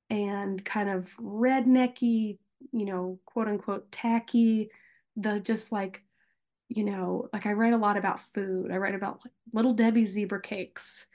and 0.10 0.66
kind 0.66 0.90
of 0.90 1.16
rednecky, 1.18 2.40
you 2.72 2.86
know, 2.86 3.20
quote 3.26 3.48
unquote 3.48 3.92
tacky, 3.92 4.72
the 5.16 5.40
just 5.40 5.72
like 5.72 6.02
you 6.70 6.84
know, 6.84 7.30
like 7.32 7.46
I 7.46 7.54
write 7.54 7.74
a 7.74 7.78
lot 7.78 7.98
about 7.98 8.20
food. 8.20 8.72
I 8.72 8.78
write 8.78 8.96
about 8.96 9.20
like 9.24 9.34
Little 9.54 9.74
Debbie 9.74 10.06
zebra 10.06 10.42
cakes 10.42 11.06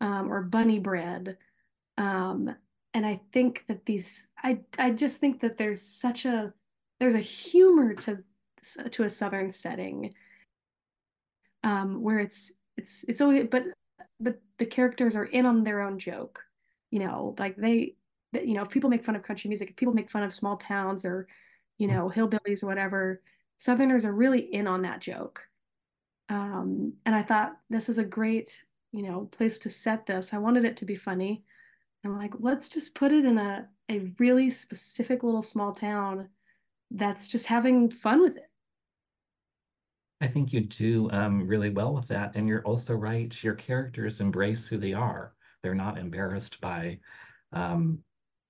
um, 0.00 0.32
or 0.32 0.42
bunny 0.42 0.78
bread. 0.78 1.36
Um, 1.98 2.54
and 2.94 3.06
I 3.06 3.20
think 3.32 3.64
that 3.68 3.84
these, 3.86 4.28
I, 4.42 4.60
I 4.78 4.90
just 4.90 5.18
think 5.18 5.40
that 5.40 5.56
there's 5.56 5.82
such 5.82 6.24
a, 6.24 6.52
there's 7.00 7.14
a 7.14 7.20
humor 7.20 7.94
to, 7.94 8.22
to 8.90 9.02
a 9.04 9.10
Southern 9.10 9.50
setting 9.50 10.14
um, 11.64 12.02
where 12.02 12.18
it's, 12.18 12.52
it's, 12.76 13.04
it's 13.08 13.20
always, 13.20 13.46
but, 13.50 13.64
but 14.20 14.40
the 14.58 14.66
characters 14.66 15.16
are 15.16 15.24
in 15.24 15.46
on 15.46 15.64
their 15.64 15.80
own 15.80 15.98
joke, 15.98 16.44
you 16.90 17.00
know, 17.00 17.34
like 17.38 17.56
they, 17.56 17.96
you 18.32 18.54
know, 18.54 18.62
if 18.62 18.70
people 18.70 18.88
make 18.88 19.04
fun 19.04 19.16
of 19.16 19.22
country 19.22 19.48
music, 19.48 19.70
if 19.70 19.76
people 19.76 19.94
make 19.94 20.10
fun 20.10 20.22
of 20.22 20.32
small 20.32 20.56
towns 20.56 21.04
or, 21.04 21.26
you 21.78 21.88
know, 21.88 22.10
hillbillies 22.14 22.62
or 22.62 22.66
whatever, 22.66 23.20
Southerners 23.62 24.04
are 24.04 24.12
really 24.12 24.40
in 24.40 24.66
on 24.66 24.82
that 24.82 25.00
joke. 25.00 25.40
Um, 26.28 26.94
and 27.06 27.14
I 27.14 27.22
thought 27.22 27.52
this 27.70 27.88
is 27.88 27.98
a 27.98 28.04
great, 28.04 28.60
you 28.90 29.02
know, 29.02 29.28
place 29.30 29.56
to 29.60 29.68
set 29.68 30.04
this. 30.04 30.34
I 30.34 30.38
wanted 30.38 30.64
it 30.64 30.76
to 30.78 30.84
be 30.84 30.96
funny. 30.96 31.44
I'm 32.04 32.18
like, 32.18 32.34
let's 32.40 32.68
just 32.68 32.96
put 32.96 33.12
it 33.12 33.24
in 33.24 33.38
a, 33.38 33.68
a 33.88 34.00
really 34.18 34.50
specific 34.50 35.22
little 35.22 35.42
small 35.42 35.70
town 35.70 36.28
that's 36.90 37.28
just 37.28 37.46
having 37.46 37.88
fun 37.88 38.20
with 38.20 38.36
it. 38.36 38.50
I 40.20 40.26
think 40.26 40.52
you 40.52 40.62
do 40.62 41.08
um, 41.12 41.46
really 41.46 41.70
well 41.70 41.94
with 41.94 42.08
that. 42.08 42.32
And 42.34 42.48
you're 42.48 42.64
also 42.64 42.96
right. 42.96 43.44
Your 43.44 43.54
characters 43.54 44.20
embrace 44.20 44.66
who 44.66 44.76
they 44.76 44.92
are. 44.92 45.34
They're 45.62 45.72
not 45.72 45.98
embarrassed 45.98 46.60
by 46.60 46.98
um, 47.52 48.00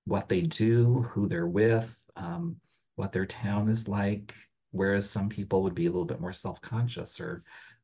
what 0.05 0.27
they 0.27 0.41
do, 0.41 1.07
who 1.11 1.27
they're 1.27 1.45
with, 1.45 1.95
um, 2.15 2.55
what 2.95 3.11
their 3.11 3.27
town 3.27 3.69
is 3.69 3.87
like. 3.87 4.33
Whereas 4.73 5.09
some 5.09 5.29
people 5.29 5.63
would 5.63 5.75
be 5.75 5.85
a 5.85 5.89
little 5.89 6.03
bit 6.03 6.19
more 6.19 6.33
self-conscious 6.33 7.19
or 7.21 7.43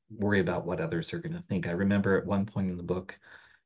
worry 0.10 0.40
about 0.40 0.66
what 0.66 0.82
others 0.82 1.14
are 1.14 1.20
going 1.20 1.36
to 1.36 1.44
think. 1.44 1.68
I 1.68 1.72
remember 1.72 2.18
at 2.18 2.26
one 2.26 2.46
point 2.46 2.70
in 2.70 2.78
the 2.78 2.84
book, 2.84 3.18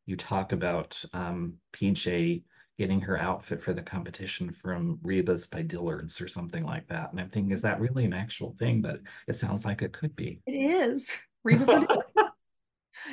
you 0.06 0.18
talk 0.18 0.51
about 0.51 1.03
um, 1.13 1.53
PJ 1.72 2.44
getting 2.77 3.00
her 3.00 3.18
outfit 3.18 3.62
for 3.62 3.74
the 3.74 3.82
competition 3.82 4.51
from 4.51 5.00
Reba's 5.03 5.48
by 5.48 5.62
Dillard's 5.62 6.20
or 6.20 6.27
something 6.27 6.65
like 6.65 6.88
that. 6.89 7.12
And 7.12 7.20
I'm 7.20 7.30
thinking, 7.30 7.53
is 7.53 7.62
that 7.62 7.80
really 7.80 8.03
an 8.03 8.13
actual 8.13 8.56
thing? 8.60 8.82
But 8.82 9.00
it 9.27 9.39
sounds 9.39 9.63
like 9.63 9.82
it 9.82 9.94
could 9.94 10.15
be. 10.15 10.42
It 10.46 10.51
is. 10.51 11.18
Reba 11.44 11.88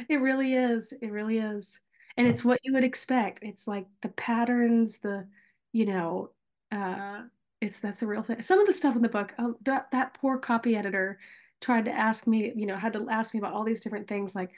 It 0.08 0.16
really 0.16 0.54
is. 0.54 0.92
It 1.00 1.12
really 1.12 1.38
is. 1.38 1.78
And 2.16 2.26
it's 2.26 2.44
what 2.44 2.60
you 2.64 2.72
would 2.72 2.84
expect. 2.84 3.40
It's 3.42 3.66
like 3.66 3.86
the 4.02 4.08
patterns, 4.08 4.98
the, 4.98 5.28
you 5.72 5.86
know, 5.86 6.30
uh, 6.72 7.22
it's 7.60 7.78
that's 7.78 8.02
a 8.02 8.06
real 8.06 8.22
thing. 8.22 8.42
Some 8.42 8.58
of 8.58 8.66
the 8.66 8.72
stuff 8.72 8.96
in 8.96 9.02
the 9.02 9.08
book, 9.08 9.34
um, 9.38 9.56
that 9.62 9.90
that 9.90 10.14
poor 10.14 10.38
copy 10.38 10.76
editor 10.76 11.18
tried 11.60 11.84
to 11.84 11.92
ask 11.92 12.26
me, 12.26 12.52
you 12.56 12.66
know, 12.66 12.76
had 12.76 12.94
to 12.94 13.06
ask 13.10 13.34
me 13.34 13.38
about 13.38 13.52
all 13.52 13.64
these 13.64 13.82
different 13.82 14.08
things 14.08 14.34
like, 14.34 14.52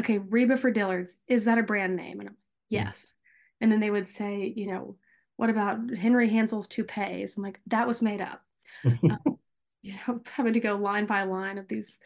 okay, 0.00 0.18
Reba 0.18 0.56
for 0.56 0.70
Dillard's, 0.70 1.16
is 1.28 1.44
that 1.44 1.58
a 1.58 1.62
brand 1.62 1.96
name? 1.96 2.20
And 2.20 2.28
I'm 2.28 2.34
like, 2.34 2.42
yes. 2.70 3.14
And 3.60 3.70
then 3.70 3.80
they 3.80 3.90
would 3.90 4.08
say, 4.08 4.52
you 4.56 4.66
know, 4.66 4.96
what 5.36 5.50
about 5.50 5.94
Henry 5.94 6.30
Hansel's 6.30 6.66
toupees? 6.66 7.36
I'm 7.36 7.42
like, 7.42 7.60
that 7.66 7.86
was 7.86 8.00
made 8.00 8.22
up. 8.22 8.42
um, 8.84 9.38
you 9.82 9.94
know, 10.06 10.20
having 10.32 10.54
to 10.54 10.60
go 10.60 10.76
line 10.76 11.06
by 11.06 11.24
line 11.24 11.58
of 11.58 11.68
these, 11.68 11.98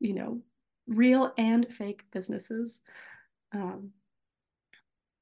you 0.00 0.14
know, 0.14 0.40
real 0.86 1.32
and 1.36 1.70
fake 1.70 2.04
businesses. 2.10 2.80
Um, 3.52 3.90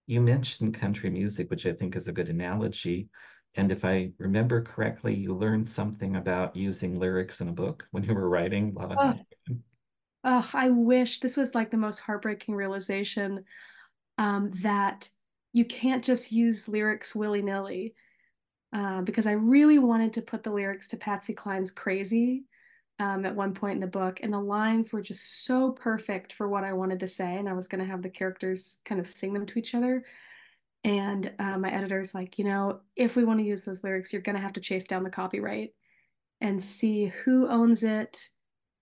you 0.06 0.20
mentioned 0.20 0.74
country 0.74 1.10
music, 1.10 1.50
which 1.50 1.66
I 1.66 1.72
think 1.72 1.96
is 1.96 2.08
a 2.08 2.12
good 2.12 2.28
analogy. 2.28 3.08
And 3.54 3.70
if 3.70 3.84
I 3.84 4.12
remember 4.18 4.62
correctly, 4.62 5.14
you 5.14 5.34
learned 5.34 5.68
something 5.68 6.16
about 6.16 6.56
using 6.56 6.98
lyrics 6.98 7.40
in 7.40 7.48
a 7.48 7.52
book 7.52 7.86
when 7.90 8.04
you 8.04 8.14
were 8.14 8.28
writing 8.28 8.74
Love 8.74 8.94
oh, 8.98 9.14
oh, 10.24 10.50
I 10.54 10.70
wish 10.70 11.20
this 11.20 11.36
was 11.36 11.54
like 11.54 11.70
the 11.70 11.76
most 11.76 11.98
heartbreaking 11.98 12.54
realization 12.54 13.44
um, 14.18 14.50
that 14.62 15.08
you 15.52 15.64
can't 15.64 16.04
just 16.04 16.32
use 16.32 16.68
lyrics 16.68 17.14
willy 17.14 17.42
nilly. 17.42 17.94
Uh, 18.74 19.02
because 19.02 19.26
I 19.26 19.32
really 19.32 19.78
wanted 19.78 20.14
to 20.14 20.22
put 20.22 20.42
the 20.42 20.50
lyrics 20.50 20.88
to 20.88 20.96
Patsy 20.96 21.34
Cline's 21.34 21.70
Crazy 21.70 22.44
um, 22.98 23.26
at 23.26 23.36
one 23.36 23.52
point 23.52 23.74
in 23.74 23.80
the 23.80 23.86
book, 23.86 24.20
and 24.22 24.32
the 24.32 24.40
lines 24.40 24.94
were 24.94 25.02
just 25.02 25.44
so 25.44 25.72
perfect 25.72 26.32
for 26.32 26.48
what 26.48 26.64
I 26.64 26.72
wanted 26.72 27.00
to 27.00 27.06
say, 27.08 27.36
and 27.36 27.50
I 27.50 27.52
was 27.52 27.68
going 27.68 27.82
to 27.82 27.90
have 27.90 28.00
the 28.00 28.08
characters 28.08 28.78
kind 28.86 28.98
of 28.98 29.10
sing 29.10 29.34
them 29.34 29.44
to 29.44 29.58
each 29.58 29.74
other. 29.74 30.04
And 30.84 31.32
uh, 31.38 31.58
my 31.58 31.70
editor's 31.70 32.14
like, 32.14 32.38
you 32.38 32.44
know, 32.44 32.80
if 32.96 33.14
we 33.14 33.24
want 33.24 33.38
to 33.38 33.46
use 33.46 33.64
those 33.64 33.84
lyrics, 33.84 34.12
you're 34.12 34.22
going 34.22 34.36
to 34.36 34.42
have 34.42 34.54
to 34.54 34.60
chase 34.60 34.84
down 34.84 35.04
the 35.04 35.10
copyright 35.10 35.70
and 36.40 36.62
see 36.62 37.06
who 37.06 37.48
owns 37.48 37.84
it, 37.84 38.28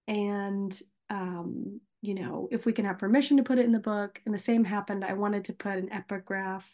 and 0.08 0.80
um, 1.10 1.80
you 2.02 2.14
know, 2.14 2.48
if 2.50 2.64
we 2.64 2.72
can 2.72 2.86
have 2.86 2.98
permission 2.98 3.36
to 3.36 3.42
put 3.42 3.58
it 3.58 3.66
in 3.66 3.72
the 3.72 3.78
book. 3.78 4.20
And 4.24 4.34
the 4.34 4.38
same 4.38 4.64
happened. 4.64 5.04
I 5.04 5.12
wanted 5.12 5.44
to 5.44 5.52
put 5.52 5.76
an 5.76 5.92
epigraph 5.92 6.70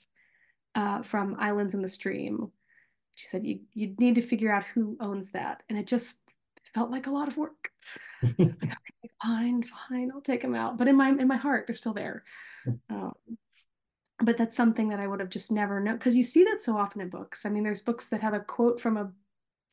uh, 0.75 1.02
from 1.02 1.37
Islands 1.38 1.75
in 1.75 1.83
the 1.83 1.88
Stream. 1.88 2.52
She 3.16 3.26
said, 3.26 3.45
you, 3.45 3.61
you 3.75 3.95
need 3.99 4.14
to 4.16 4.23
figure 4.23 4.52
out 4.52 4.64
who 4.75 4.97
owns 5.00 5.33
that. 5.33 5.62
And 5.68 5.78
it 5.78 5.87
just 5.87 6.18
felt 6.75 6.90
like 6.90 7.06
a 7.06 7.11
lot 7.11 7.28
of 7.28 7.37
work. 7.37 7.71
so 8.23 8.28
like, 8.38 8.49
okay, 8.62 9.11
fine, 9.23 9.62
fine, 9.62 10.11
I'll 10.14 10.21
take 10.21 10.42
them 10.42 10.54
out. 10.54 10.78
But 10.78 10.88
in 10.88 10.97
my 10.97 11.09
in 11.09 11.26
my 11.26 11.37
heart, 11.37 11.66
they're 11.66 11.75
still 11.75 11.95
there. 11.95 12.23
Um, 12.90 13.12
but 14.20 14.37
that's 14.37 14.56
something 14.56 14.88
that 14.88 15.00
I 15.00 15.06
would 15.06 15.20
have 15.20 15.28
just 15.28 15.50
never 15.50 15.80
known 15.80 15.96
because 15.96 16.16
you 16.16 16.25
see 16.25 16.44
that 16.44 16.61
so 16.61 16.76
often 16.76 17.00
in 17.00 17.08
books. 17.08 17.44
I 17.44 17.50
mean, 17.50 17.64
there's 17.64 17.80
books 17.80 18.08
that 18.08 18.20
have 18.20 18.35
a 18.35 18.40
quote 18.40 18.80
from 18.80 18.96
a 18.96 19.11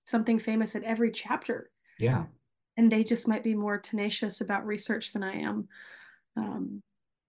something 0.06 0.40
famous 0.40 0.76
at 0.76 0.84
every 0.84 1.12
chapter. 1.12 1.70
Yeah 2.00 2.26
and 2.78 2.92
they 2.92 3.04
just 3.04 3.28
might 3.28 3.44
be 3.44 3.56
more 3.56 3.78
tenacious 3.78 4.42
about 4.42 4.66
research 4.66 5.14
than 5.14 5.24
I 5.24 5.34
am. 5.42 5.68
Um, 6.36 6.82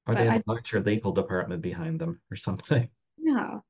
or 0.07 0.15
they 0.15 0.27
have 0.27 0.43
a 0.47 0.51
larger 0.51 0.81
legal 0.81 1.13
department 1.13 1.63
behind 1.63 2.01
them 2.01 2.21
or 2.31 2.37
something. 2.37 2.89
Yeah. 3.19 3.61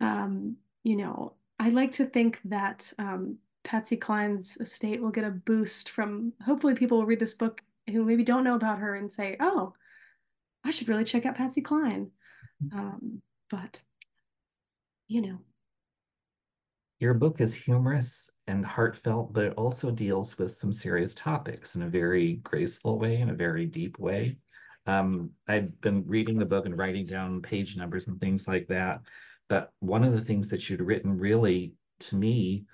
Um, 0.00 0.56
you 0.82 0.96
know, 0.96 1.34
I 1.58 1.70
like 1.70 1.92
to 1.92 2.04
think 2.04 2.40
that 2.46 2.92
um, 2.98 3.38
Patsy 3.64 3.96
Cline's 3.96 4.56
estate 4.58 5.00
will 5.00 5.10
get 5.10 5.24
a 5.24 5.30
boost 5.30 5.90
from 5.90 6.32
hopefully 6.44 6.74
people 6.74 6.98
will 6.98 7.06
read 7.06 7.18
this 7.18 7.34
book 7.34 7.62
who 7.90 8.04
maybe 8.04 8.24
don't 8.24 8.44
know 8.44 8.54
about 8.54 8.78
her 8.78 8.94
and 8.94 9.12
say, 9.12 9.36
oh, 9.40 9.74
I 10.64 10.70
should 10.70 10.88
really 10.88 11.04
check 11.04 11.26
out 11.26 11.36
Patsy 11.36 11.60
Cline. 11.60 12.10
Um, 12.72 13.22
but, 13.48 13.80
you 15.08 15.22
know, 15.22 15.38
your 16.98 17.14
book 17.14 17.40
is 17.40 17.54
humorous 17.54 18.30
and 18.46 18.64
heartfelt, 18.64 19.32
but 19.32 19.44
it 19.44 19.54
also 19.54 19.90
deals 19.90 20.36
with 20.38 20.54
some 20.54 20.72
serious 20.72 21.14
topics 21.14 21.74
in 21.74 21.82
a 21.82 21.88
very 21.88 22.34
graceful 22.36 22.98
way, 22.98 23.20
in 23.20 23.30
a 23.30 23.34
very 23.34 23.64
deep 23.64 23.98
way. 23.98 24.36
Um, 24.86 25.30
I've 25.48 25.80
been 25.80 26.06
reading 26.06 26.38
the 26.38 26.44
book 26.44 26.66
and 26.66 26.76
writing 26.76 27.06
down 27.06 27.40
page 27.40 27.76
numbers 27.76 28.08
and 28.08 28.20
things 28.20 28.46
like 28.46 28.68
that. 28.68 29.00
But 29.48 29.72
one 29.80 30.04
of 30.04 30.12
the 30.12 30.24
things 30.24 30.48
that 30.48 30.68
you'd 30.68 30.82
written 30.82 31.16
really, 31.18 31.72
to 32.00 32.16
me, 32.16 32.66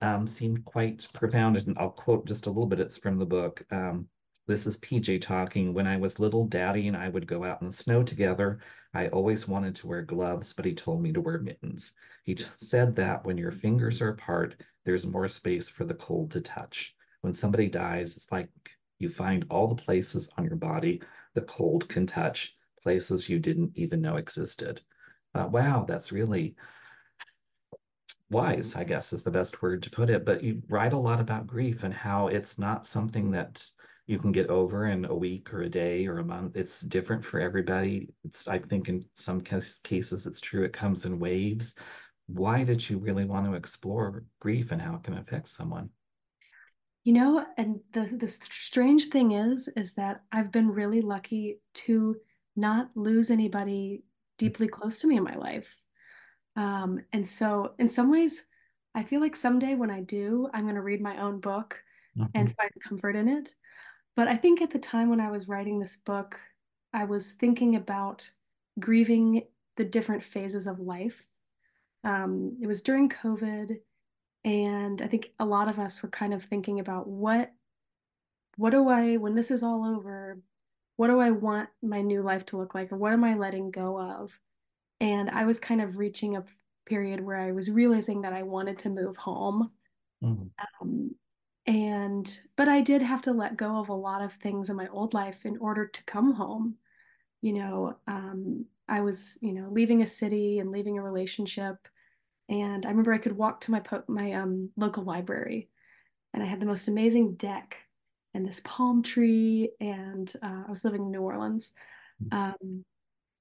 um, 0.00 0.26
seemed 0.26 0.64
quite 0.64 1.08
profound. 1.12 1.56
And 1.56 1.76
I'll 1.78 1.90
quote 1.90 2.26
just 2.26 2.46
a 2.46 2.50
little 2.50 2.66
bit. 2.66 2.80
It's 2.80 2.96
from 2.96 3.18
the 3.18 3.26
book. 3.26 3.64
Um, 3.72 4.08
this 4.46 4.66
is 4.66 4.78
PJ 4.78 5.20
talking. 5.20 5.74
When 5.74 5.86
I 5.86 5.96
was 5.96 6.20
little, 6.20 6.46
Daddy 6.46 6.88
and 6.88 6.96
I 6.96 7.08
would 7.08 7.26
go 7.26 7.44
out 7.44 7.60
in 7.60 7.68
the 7.68 7.72
snow 7.72 8.02
together. 8.02 8.60
I 8.94 9.08
always 9.08 9.48
wanted 9.48 9.74
to 9.76 9.86
wear 9.86 10.02
gloves, 10.02 10.52
but 10.52 10.64
he 10.64 10.74
told 10.74 11.02
me 11.02 11.12
to 11.12 11.20
wear 11.20 11.38
mittens. 11.38 11.92
He 12.24 12.36
said 12.36 12.96
that 12.96 13.24
when 13.24 13.38
your 13.38 13.50
fingers 13.50 14.00
are 14.00 14.10
apart, 14.10 14.56
there's 14.84 15.06
more 15.06 15.28
space 15.28 15.68
for 15.68 15.84
the 15.84 15.94
cold 15.94 16.30
to 16.32 16.40
touch. 16.40 16.94
When 17.22 17.34
somebody 17.34 17.68
dies, 17.68 18.16
it's 18.16 18.30
like 18.30 18.48
you 18.98 19.08
find 19.08 19.44
all 19.50 19.68
the 19.68 19.82
places 19.82 20.30
on 20.38 20.44
your 20.44 20.56
body 20.56 21.02
the 21.34 21.42
cold 21.42 21.88
can 21.88 22.06
touch, 22.06 22.56
places 22.82 23.28
you 23.28 23.38
didn't 23.38 23.72
even 23.74 24.00
know 24.00 24.16
existed. 24.16 24.80
Uh, 25.34 25.46
wow, 25.52 25.84
that's 25.86 26.10
really 26.10 26.56
wise, 28.30 28.74
I 28.74 28.84
guess 28.84 29.12
is 29.12 29.22
the 29.22 29.30
best 29.30 29.60
word 29.60 29.82
to 29.82 29.90
put 29.90 30.08
it. 30.08 30.24
But 30.24 30.42
you 30.42 30.62
write 30.68 30.94
a 30.94 30.98
lot 30.98 31.20
about 31.20 31.46
grief 31.46 31.84
and 31.84 31.92
how 31.92 32.28
it's 32.28 32.58
not 32.58 32.86
something 32.86 33.30
that 33.32 33.62
you 34.06 34.18
can 34.18 34.30
get 34.32 34.48
over 34.48 34.86
in 34.86 35.04
a 35.04 35.14
week 35.14 35.52
or 35.52 35.62
a 35.62 35.68
day 35.68 36.06
or 36.06 36.18
a 36.18 36.24
month. 36.24 36.56
It's 36.56 36.80
different 36.80 37.24
for 37.24 37.40
everybody. 37.40 38.08
It's 38.24 38.46
I 38.46 38.58
think 38.58 38.88
in 38.88 39.04
some 39.14 39.40
cases 39.40 40.26
it's 40.26 40.40
true. 40.40 40.64
It 40.64 40.72
comes 40.72 41.04
in 41.04 41.18
waves. 41.18 41.74
Why 42.26 42.64
did 42.64 42.88
you 42.88 42.98
really 42.98 43.24
want 43.24 43.46
to 43.46 43.54
explore 43.54 44.24
grief 44.40 44.72
and 44.72 44.80
how 44.80 44.94
it 44.94 45.02
can 45.02 45.18
affect 45.18 45.48
someone? 45.48 45.90
You 47.04 47.12
know, 47.14 47.46
and 47.56 47.80
the 47.92 48.06
the 48.16 48.28
strange 48.28 49.06
thing 49.06 49.32
is, 49.32 49.68
is 49.76 49.94
that 49.94 50.22
I've 50.32 50.52
been 50.52 50.70
really 50.70 51.00
lucky 51.00 51.60
to 51.74 52.16
not 52.56 52.90
lose 52.94 53.30
anybody 53.30 54.02
deeply 54.38 54.68
close 54.68 54.98
to 54.98 55.06
me 55.06 55.16
in 55.16 55.24
my 55.24 55.36
life. 55.36 55.76
Um, 56.56 57.00
and 57.12 57.26
so 57.26 57.74
in 57.78 57.88
some 57.88 58.10
ways, 58.10 58.44
I 58.94 59.02
feel 59.02 59.20
like 59.20 59.36
someday 59.36 59.74
when 59.74 59.90
I 59.90 60.00
do, 60.00 60.48
I'm 60.54 60.64
going 60.64 60.74
to 60.76 60.82
read 60.82 61.00
my 61.00 61.20
own 61.20 61.38
book 61.38 61.82
mm-hmm. 62.16 62.28
and 62.34 62.54
find 62.56 62.70
comfort 62.82 63.14
in 63.14 63.28
it. 63.28 63.54
But 64.16 64.28
I 64.28 64.36
think 64.36 64.62
at 64.62 64.70
the 64.70 64.78
time 64.78 65.10
when 65.10 65.20
I 65.20 65.30
was 65.30 65.46
writing 65.46 65.78
this 65.78 65.96
book, 65.96 66.40
I 66.92 67.04
was 67.04 67.32
thinking 67.32 67.76
about 67.76 68.28
grieving 68.80 69.42
the 69.76 69.84
different 69.84 70.22
phases 70.22 70.66
of 70.66 70.80
life. 70.80 71.28
Um, 72.02 72.56
it 72.62 72.66
was 72.66 72.80
during 72.80 73.10
COVID, 73.10 73.76
and 74.44 75.02
I 75.02 75.06
think 75.06 75.32
a 75.38 75.44
lot 75.44 75.68
of 75.68 75.78
us 75.78 76.02
were 76.02 76.08
kind 76.08 76.32
of 76.32 76.44
thinking 76.44 76.80
about 76.80 77.06
what 77.06 77.52
what 78.56 78.70
do 78.70 78.88
I 78.88 79.18
when 79.18 79.34
this 79.34 79.50
is 79.50 79.62
all 79.62 79.84
over, 79.84 80.40
what 80.96 81.08
do 81.08 81.20
I 81.20 81.30
want 81.30 81.68
my 81.82 82.00
new 82.00 82.22
life 82.22 82.46
to 82.46 82.56
look 82.56 82.74
like, 82.74 82.90
or 82.90 82.96
what 82.96 83.12
am 83.12 83.22
I 83.22 83.34
letting 83.34 83.70
go 83.70 84.00
of? 84.00 84.38
And 84.98 85.28
I 85.28 85.44
was 85.44 85.60
kind 85.60 85.82
of 85.82 85.98
reaching 85.98 86.36
a 86.36 86.44
period 86.86 87.20
where 87.20 87.36
I 87.36 87.52
was 87.52 87.70
realizing 87.70 88.22
that 88.22 88.32
I 88.32 88.44
wanted 88.44 88.78
to 88.78 88.88
move 88.88 89.16
home. 89.18 89.72
Mm-hmm. 90.24 90.46
Um, 90.80 91.14
and 91.66 92.40
but 92.56 92.68
i 92.68 92.80
did 92.80 93.02
have 93.02 93.22
to 93.22 93.32
let 93.32 93.56
go 93.56 93.78
of 93.78 93.88
a 93.88 93.94
lot 93.94 94.22
of 94.22 94.32
things 94.34 94.70
in 94.70 94.76
my 94.76 94.86
old 94.88 95.14
life 95.14 95.44
in 95.44 95.56
order 95.58 95.86
to 95.86 96.02
come 96.04 96.32
home 96.32 96.76
you 97.42 97.52
know 97.52 97.96
um, 98.06 98.64
i 98.88 99.00
was 99.00 99.38
you 99.42 99.52
know 99.52 99.68
leaving 99.70 100.02
a 100.02 100.06
city 100.06 100.58
and 100.58 100.70
leaving 100.70 100.98
a 100.98 101.02
relationship 101.02 101.76
and 102.48 102.86
i 102.86 102.88
remember 102.88 103.12
i 103.12 103.18
could 103.18 103.36
walk 103.36 103.60
to 103.60 103.70
my 103.70 103.80
po- 103.80 104.04
my 104.08 104.32
um, 104.32 104.70
local 104.76 105.02
library 105.02 105.68
and 106.34 106.42
i 106.42 106.46
had 106.46 106.60
the 106.60 106.66
most 106.66 106.88
amazing 106.88 107.34
deck 107.34 107.76
and 108.36 108.46
this 108.46 108.60
palm 108.64 109.02
tree. 109.02 109.70
And 109.80 110.30
uh, 110.42 110.64
I 110.66 110.70
was 110.70 110.84
living 110.84 111.06
in 111.06 111.10
New 111.10 111.22
Orleans. 111.22 111.72
Um, 112.30 112.84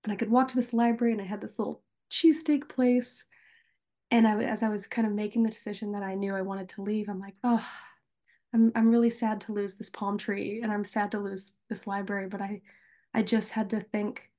and 0.04 0.14
I 0.14 0.16
could 0.16 0.32
walk 0.32 0.48
to 0.50 0.56
this 0.56 0.74
library 0.74 1.12
and 1.12 1.22
I 1.22 1.26
had 1.26 1.42
this 1.42 1.60
little 1.60 1.84
cheesesteak 2.10 2.70
place. 2.70 3.26
And 4.10 4.26
I, 4.26 4.42
as 4.44 4.64
I 4.64 4.70
was 4.70 4.88
kind 4.88 5.06
of 5.06 5.14
making 5.14 5.44
the 5.44 5.50
decision 5.50 5.92
that 5.92 6.04
I 6.04 6.16
knew 6.16 6.34
I 6.34 6.42
wanted 6.42 6.70
to 6.70 6.82
leave, 6.82 7.10
I'm 7.10 7.20
like, 7.20 7.36
oh, 7.44 7.66
I'm 8.56 8.72
I'm 8.74 8.90
really 8.90 9.10
sad 9.10 9.42
to 9.42 9.52
lose 9.52 9.76
this 9.76 9.90
palm 9.90 10.18
tree 10.18 10.62
and 10.64 10.72
I'm 10.72 10.86
sad 10.86 11.12
to 11.12 11.20
lose 11.20 11.54
this 11.70 11.86
library, 11.86 12.28
but 12.28 12.42
I 12.42 12.62
I 13.14 13.22
just 13.22 13.52
had 13.52 13.70
to 13.72 13.82
think 13.82 14.32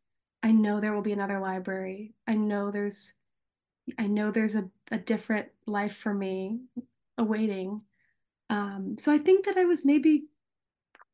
I 0.42 0.52
know 0.52 0.80
there 0.80 0.94
will 0.94 1.02
be 1.02 1.12
another 1.12 1.38
library. 1.38 2.14
I 2.26 2.34
know 2.34 2.70
there's 2.70 3.12
I 3.98 4.06
know 4.06 4.30
there's 4.30 4.54
a, 4.54 4.70
a 4.90 4.96
different 4.96 5.48
life 5.66 5.94
for 5.94 6.14
me 6.14 6.60
awaiting. 7.18 7.82
Um, 8.48 8.96
so 8.98 9.12
I 9.12 9.18
think 9.18 9.44
that 9.44 9.58
I 9.58 9.66
was 9.66 9.84
maybe 9.84 10.24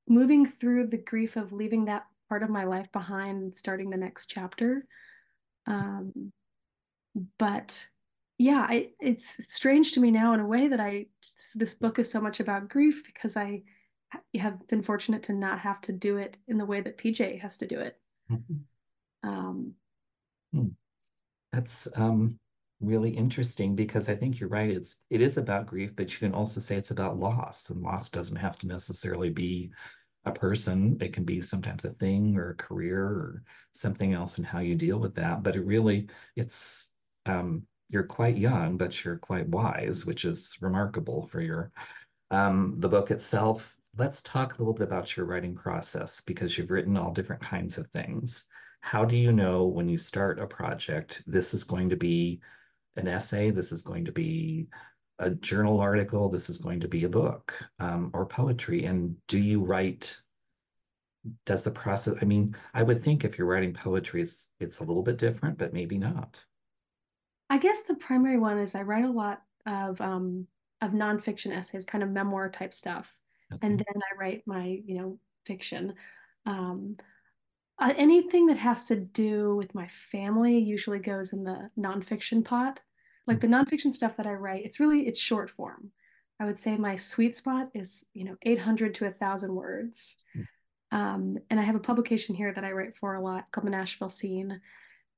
moving 0.07 0.47
through 0.47 0.87
the 0.87 0.99
grief 0.99 1.35
of 1.35 1.53
leaving 1.53 1.87
that 1.87 2.07
part 2.29 2.45
of 2.45 2.51
my 2.51 2.65
life 2.65 2.91
behind 2.93 3.57
starting 3.57 3.91
the 3.91 3.97
next 3.97 4.27
chapter. 4.27 4.87
Um, 5.67 6.33
but 7.39 7.85
yeah, 8.43 8.67
I, 8.69 8.89
it's 9.01 9.53
strange 9.55 9.93
to 9.93 10.01
me 10.01 10.11
now 10.11 10.35
in 10.35 10.41
a 10.41 10.47
way 10.47 10.67
that 10.67 10.81
I 10.81 11.07
this 11.55 11.75
book 11.75 12.01
is 12.01 12.11
so 12.11 12.21
much 12.21 12.41
about 12.41 12.69
grief 12.69 13.05
because 13.07 13.37
I 13.37 13.63
have 14.37 14.67
been 14.67 14.83
fortunate 14.83 15.23
to 15.25 15.33
not 15.33 15.61
have 15.61 15.81
to 15.83 15.93
do 15.93 16.17
it 16.17 16.37
in 16.49 16.59
the 16.59 16.67
way 16.67 16.81
that 16.81 16.99
PJ 16.99 17.41
has 17.41 17.57
to 17.59 17.69
do 17.69 17.79
it. 17.79 18.01
Mm-hmm. 18.29 19.29
Um, 19.29 19.75
hmm. 20.53 20.69
That's 21.53 21.87
um, 21.95 22.41
really 22.81 23.11
interesting 23.11 23.77
because 23.77 24.09
I 24.09 24.17
think 24.17 24.41
you're 24.41 24.49
right. 24.49 24.71
It's 24.71 24.97
it 25.09 25.21
is 25.21 25.39
about 25.39 25.69
grief, 25.69 25.93
but 25.95 26.13
you 26.13 26.19
can 26.19 26.35
also 26.35 26.61
say 26.61 26.77
it's 26.77 26.91
about 26.91 27.21
loss, 27.21 27.71
and 27.71 27.81
loss 27.81 28.11
doesn't 28.11 28.35
have 28.37 28.59
to 28.59 28.67
necessarily 28.67 29.31
be 29.31 29.71
a 30.25 30.33
person. 30.33 30.99
It 31.01 31.13
can 31.13 31.23
be 31.23 31.41
sometimes 31.43 31.85
a 31.85 31.91
thing 31.91 32.37
or 32.37 32.51
a 32.51 32.57
career 32.57 33.05
or 33.05 33.45
something 33.73 34.13
else, 34.13 34.39
and 34.39 34.47
how 34.47 34.59
you 34.59 34.75
deal 34.75 34.99
with 34.99 35.15
that. 35.15 35.45
But 35.45 35.55
it 35.55 35.65
really, 35.65 36.09
it's 36.35 36.93
um, 37.25 37.63
you're 37.93 38.03
quite 38.03 38.39
young, 38.39 38.79
but 38.79 39.05
you're 39.05 39.19
quite 39.19 39.47
wise, 39.49 40.07
which 40.07 40.25
is 40.25 40.57
remarkable 40.61 41.27
for 41.27 41.41
your 41.41 41.71
um, 42.31 42.77
the 42.79 42.89
book 42.89 43.11
itself. 43.11 43.77
Let's 43.99 44.23
talk 44.23 44.55
a 44.55 44.59
little 44.59 44.73
bit 44.73 44.89
about 44.89 45.15
your 45.15 45.27
writing 45.27 45.55
process 45.55 46.23
because 46.23 46.57
you've 46.57 46.71
written 46.71 46.97
all 46.97 47.13
different 47.13 47.43
kinds 47.43 47.77
of 47.77 47.87
things. 47.89 48.47
How 48.81 49.05
do 49.05 49.17
you 49.17 49.31
know 49.31 49.67
when 49.67 49.89
you 49.89 49.99
start 49.99 50.41
a 50.41 50.47
project, 50.47 51.23
this 51.27 51.53
is 51.53 51.65
going 51.65 51.91
to 51.91 51.97
be 51.97 52.41
an 52.97 53.07
essay, 53.07 53.51
this 53.51 53.71
is 53.71 53.83
going 53.83 54.07
to 54.07 54.13
be 54.13 54.69
a 55.19 55.31
journal 55.31 55.79
article, 55.79 56.31
this 56.31 56.49
is 56.49 56.59
going 56.59 56.81
to 56.81 56.89
be 56.89 57.05
a 57.05 57.11
book 57.11 57.55
um, 57.79 58.11
or 58.15 58.25
poetry? 58.25 58.87
And 58.87 59.15
do 59.29 59.39
you 59.39 59.63
write? 59.63 60.17
Does 61.45 61.63
the 61.63 61.71
process? 61.71 62.15
I 62.23 62.25
mean, 62.25 62.57
I 62.73 62.83
would 62.83 63.05
think 63.05 63.25
if 63.25 63.37
you're 63.37 63.47
writing 63.47 63.75
poetry, 63.75 64.23
it's 64.23 64.49
it's 64.59 64.79
a 64.79 64.85
little 64.85 65.03
bit 65.03 65.19
different, 65.19 65.59
but 65.59 65.75
maybe 65.75 65.99
not. 65.99 66.43
I 67.53 67.59
guess 67.59 67.83
the 67.83 67.97
primary 67.97 68.39
one 68.39 68.59
is 68.59 68.75
I 68.75 68.81
write 68.81 69.05
a 69.05 69.11
lot 69.11 69.43
of 69.67 70.01
um, 70.01 70.47
of 70.81 70.93
nonfiction 70.93 71.55
essays, 71.55 71.85
kind 71.85 72.03
of 72.03 72.09
memoir 72.09 72.49
type 72.49 72.73
stuff, 72.73 73.15
okay. 73.53 73.67
and 73.67 73.79
then 73.79 74.03
I 74.11 74.19
write 74.19 74.43
my 74.47 74.81
you 74.87 74.95
know 74.95 75.19
fiction. 75.45 75.93
Um, 76.47 76.97
uh, 77.79 77.93
anything 77.99 78.47
that 78.47 78.57
has 78.57 78.87
to 78.87 78.97
do 78.97 79.55
with 79.55 79.75
my 79.75 79.87
family 79.89 80.57
usually 80.57 80.99
goes 80.99 81.35
in 81.35 81.45
the 81.45 81.69
nonfiction 81.79 82.43
pot. 82.43 82.81
Like 83.27 83.41
the 83.41 83.49
nonfiction 83.49 83.93
stuff 83.93 84.17
that 84.17 84.27
I 84.27 84.33
write, 84.33 84.65
it's 84.65 84.81
really 84.81 85.07
it's 85.07 85.21
short 85.21 85.51
form. 85.51 85.91
I 86.41 86.47
would 86.47 86.59
say 86.59 86.79
my 86.79 86.97
sweet 86.97 87.37
spot 87.37 87.69
is 87.75 88.07
you 88.15 88.25
know 88.25 88.37
800 88.41 88.95
to 88.95 89.05
1,000 89.05 89.55
words. 89.55 90.17
Um, 90.91 91.37
and 91.51 91.61
I 91.61 91.65
have 91.65 91.77
a 91.77 91.81
publication 91.81 92.35
here 92.35 92.51
that 92.55 92.65
I 92.65 92.73
write 92.73 92.97
for 92.97 93.15
a 93.15 93.23
lot 93.23 93.45
called 93.53 93.67
the 93.67 93.71
Nashville 93.73 94.09
Scene. 94.09 94.59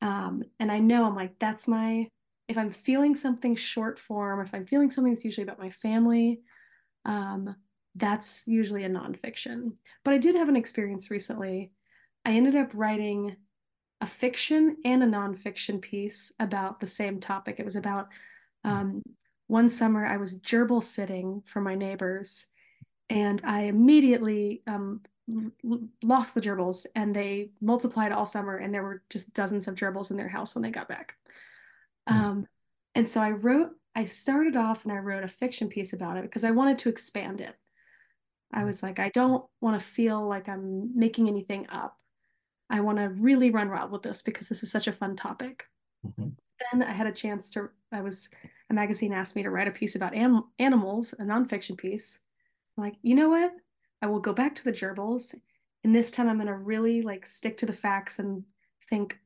Um, 0.03 0.43
and 0.59 0.73
I 0.73 0.81
know 0.81 1.07
I'm 1.07 1.15
like 1.15 1.39
that's 1.39 1.69
my 1.69 2.09
if 2.49 2.59
I'm 2.59 2.71
feeling 2.71 3.15
something 3.15 3.57
short 3.57 3.99
form, 3.99 4.41
if 4.41 4.55
I'm 4.55 4.67
feeling 4.67 4.91
something 4.91 5.13
that's 5.13 5.25
usually 5.25 5.45
about 5.45 5.59
my 5.59 5.71
family, 5.71 6.41
um, 7.05 7.55
that's 7.95 8.45
usually 8.47 8.85
a 8.85 8.91
nonfiction. 8.91 9.73
But 10.05 10.15
I 10.15 10.19
did 10.19 10.35
have 10.35 10.49
an 10.49 10.57
experience 10.57 11.11
recently 11.11 11.73
I 12.25 12.33
ended 12.33 12.57
up 12.57 12.71
writing 12.75 13.37
a 14.01 14.07
fiction 14.07 14.77
and 14.85 15.03
a 15.03 15.07
nonfiction 15.07 15.81
piece 15.81 16.33
about 16.41 16.81
the 16.81 16.87
same 16.87 17.21
topic. 17.21 17.57
It 17.59 17.65
was 17.65 17.77
about 17.77 18.09
um, 18.65 19.03
one 19.47 19.69
summer 19.69 20.07
I 20.07 20.17
was 20.17 20.39
gerbil 20.39 20.83
sitting 20.83 21.43
for 21.45 21.61
my 21.61 21.75
neighbors, 21.75 22.47
and 23.11 23.41
I 23.45 23.63
immediately 23.63 24.63
um, 24.67 25.03
lost 26.03 26.35
the 26.35 26.41
gerbils, 26.41 26.87
and 26.97 27.15
they 27.15 27.51
multiplied 27.61 28.13
all 28.13 28.27
summer, 28.27 28.57
and 28.57 28.75
there 28.75 28.83
were 28.83 29.03
just 29.11 29.35
dozens 29.35 29.69
of 29.69 29.75
gerbils 29.75 30.11
in 30.11 30.17
their 30.17 30.29
house 30.29 30.55
when 30.55 30.63
they 30.63 30.71
got 30.71 30.89
back. 30.89 31.17
Mm. 32.09 32.15
Um, 32.15 32.47
and 32.95 33.09
so 33.09 33.21
I 33.21 33.31
wrote, 33.31 33.71
I 33.95 34.05
started 34.05 34.57
off 34.57 34.85
and 34.85 34.93
I 34.93 34.99
wrote 34.99 35.25
a 35.25 35.29
fiction 35.29 35.69
piece 35.69 35.93
about 35.93 36.17
it 36.17 36.23
because 36.23 36.45
I 36.45 36.51
wanted 36.51 36.79
to 36.79 36.89
expand 36.89 37.41
it. 37.41 37.55
I 38.53 38.61
hmm. 38.61 38.67
was 38.67 38.83
like, 38.83 38.99
I 38.99 39.09
don't 39.11 39.45
want 39.61 39.81
to 39.81 39.87
feel 39.87 40.27
like 40.27 40.49
I'm 40.49 40.97
making 40.99 41.29
anything 41.29 41.67
up. 41.71 41.97
I 42.71 42.81
want 42.81 42.99
to 42.99 43.09
really 43.09 43.51
run 43.51 43.71
wild 43.71 43.91
with 43.91 44.03
this 44.03 44.23
because 44.23 44.49
this 44.49 44.63
is 44.63 44.71
such 44.71 44.89
a 44.89 44.93
fun 44.93 45.17
topic. 45.17 45.65
Mm-hmm. 46.07 46.31
Then 46.73 46.83
I 46.83 46.93
had 46.93 47.07
a 47.07 47.13
chance 47.13 47.51
to, 47.53 47.69
I 47.93 48.01
was, 48.01 48.29
a 48.71 48.75
magazine 48.75 49.13
asked 49.13 49.37
me 49.37 49.43
to 49.43 49.51
write 49.51 49.69
a 49.69 49.73
piece 49.73 49.97
about 49.97 50.15
anim- 50.15 50.45
animals, 50.59 51.13
a 51.19 51.23
nonfiction 51.23 51.77
piece. 51.77 52.21
I'm 52.77 52.85
like, 52.85 52.95
you 53.03 53.15
know 53.15 53.29
what? 53.29 53.53
I 54.03 54.07
will 54.07 54.21
go 54.21 54.33
back 54.33 54.55
to 54.57 54.65
the 54.65 54.73
gerbils. 54.73 55.35
And 55.83 55.95
this 55.95 56.11
time 56.11 56.29
I'm 56.29 56.37
going 56.37 56.47
to 56.47 56.57
really 56.57 57.03
like 57.03 57.27
stick 57.27 57.59
to 57.59 57.67
the 57.67 57.73
facts 57.73 58.19
and 58.19 58.45
think, 58.89 59.19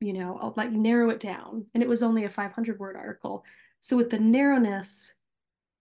you 0.00 0.12
know, 0.12 0.38
I'll 0.40 0.54
like 0.56 0.72
narrow 0.72 1.10
it 1.10 1.20
down. 1.20 1.66
And 1.74 1.82
it 1.82 1.88
was 1.88 2.02
only 2.02 2.24
a 2.24 2.30
500 2.30 2.78
word 2.78 2.96
article. 2.96 3.44
So 3.80 3.96
with 3.96 4.10
the 4.10 4.18
narrowness, 4.18 5.12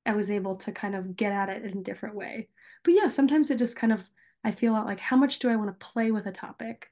I 0.06 0.14
was 0.14 0.32
able 0.32 0.56
to 0.56 0.72
kind 0.72 0.96
of 0.96 1.16
get 1.16 1.34
at 1.34 1.50
it 1.50 1.64
in 1.64 1.80
a 1.80 1.84
different 1.84 2.16
way. 2.16 2.50
But 2.84 2.94
yeah, 2.94 3.08
sometimes 3.08 3.52
it 3.52 3.58
just 3.58 3.76
kind 3.76 3.94
of 3.94 4.10
I 4.44 4.52
feel 4.52 4.72
like 4.72 5.00
how 5.00 5.18
much 5.18 5.40
do 5.40 5.50
I 5.50 5.56
want 5.56 5.78
to 5.78 5.86
play 5.86 6.12
with 6.12 6.26
a 6.26 6.32
topic? 6.32 6.92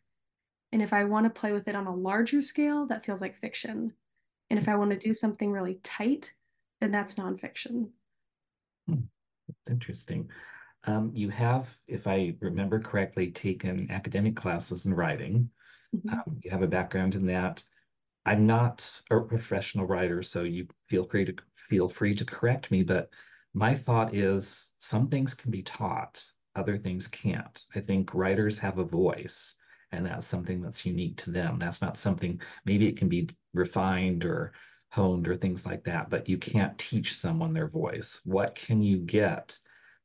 And 0.72 0.82
if 0.82 0.92
I 0.92 1.06
want 1.06 1.24
to 1.26 1.40
play 1.40 1.54
with 1.54 1.68
it 1.68 1.76
on 1.76 1.88
a 1.88 1.96
larger 1.96 2.42
scale, 2.42 2.86
that 2.88 3.06
feels 3.06 3.22
like 3.22 3.36
fiction. 3.36 3.94
And 4.50 4.60
if 4.60 4.68
I 4.68 4.76
want 4.76 4.92
to 4.92 4.98
do 4.98 5.14
something 5.14 5.52
really 5.52 5.80
tight, 5.84 6.34
then 6.82 6.92
that's 6.92 7.16
nonfiction. 7.16 7.90
Hmm. 8.88 9.04
That's 9.48 9.72
interesting. 9.72 10.30
Um, 10.86 11.12
you 11.14 11.30
have, 11.30 11.76
if 11.88 12.08
I 12.08 12.36
remember 12.42 12.80
correctly, 12.80 13.32
taken 13.32 13.90
academic 13.90 14.36
classes 14.36 14.86
in 14.86 14.94
writing. 14.94 15.50
Mm-hmm. 15.95 16.13
Um, 16.13 16.39
you 16.41 16.52
have 16.52 16.62
a 16.62 16.67
background 16.67 17.15
in 17.15 17.26
that. 17.28 17.63
I'm 18.26 18.48
not 18.48 19.02
a 19.12 19.19
professional 19.19 19.86
writer, 19.86 20.24
so 20.24 20.43
you 20.43 20.67
feel 20.88 21.06
free 21.06 21.26
to 21.26 21.36
feel 21.56 21.89
free 21.89 22.15
to 22.15 22.26
correct 22.26 22.71
me. 22.71 22.84
But 22.84 23.10
my 23.54 23.76
thought 23.76 24.15
is 24.15 24.74
some 24.78 25.10
things 25.10 25.34
can 25.34 25.52
be 25.52 25.62
taught 25.63 26.24
other 26.56 26.78
things 26.78 27.08
can't. 27.08 27.65
I 27.76 27.82
think 27.82 28.13
writers 28.13 28.58
have 28.60 28.78
a 28.78 28.86
voice, 28.86 29.56
and 29.91 30.06
that's 30.06 30.26
something 30.26 30.62
that's 30.62 30.86
unique 30.86 31.17
to 31.17 31.32
them. 31.32 31.60
That's 31.60 31.82
not 31.82 31.98
something, 31.98 32.41
maybe 32.65 32.88
it 32.88 32.98
can 32.98 33.10
be 33.10 33.30
refined 33.54 34.26
or 34.26 34.54
honed 34.89 35.28
or 35.28 35.36
things 35.36 35.65
like 35.65 35.84
that, 35.84 36.10
but 36.10 36.30
you 36.30 36.38
can't 36.38 36.78
teach 36.78 37.15
someone 37.15 37.54
their 37.54 37.67
voice. 37.67 38.21
What 38.24 38.56
can 38.56 38.82
you 38.82 38.98
get 39.00 39.58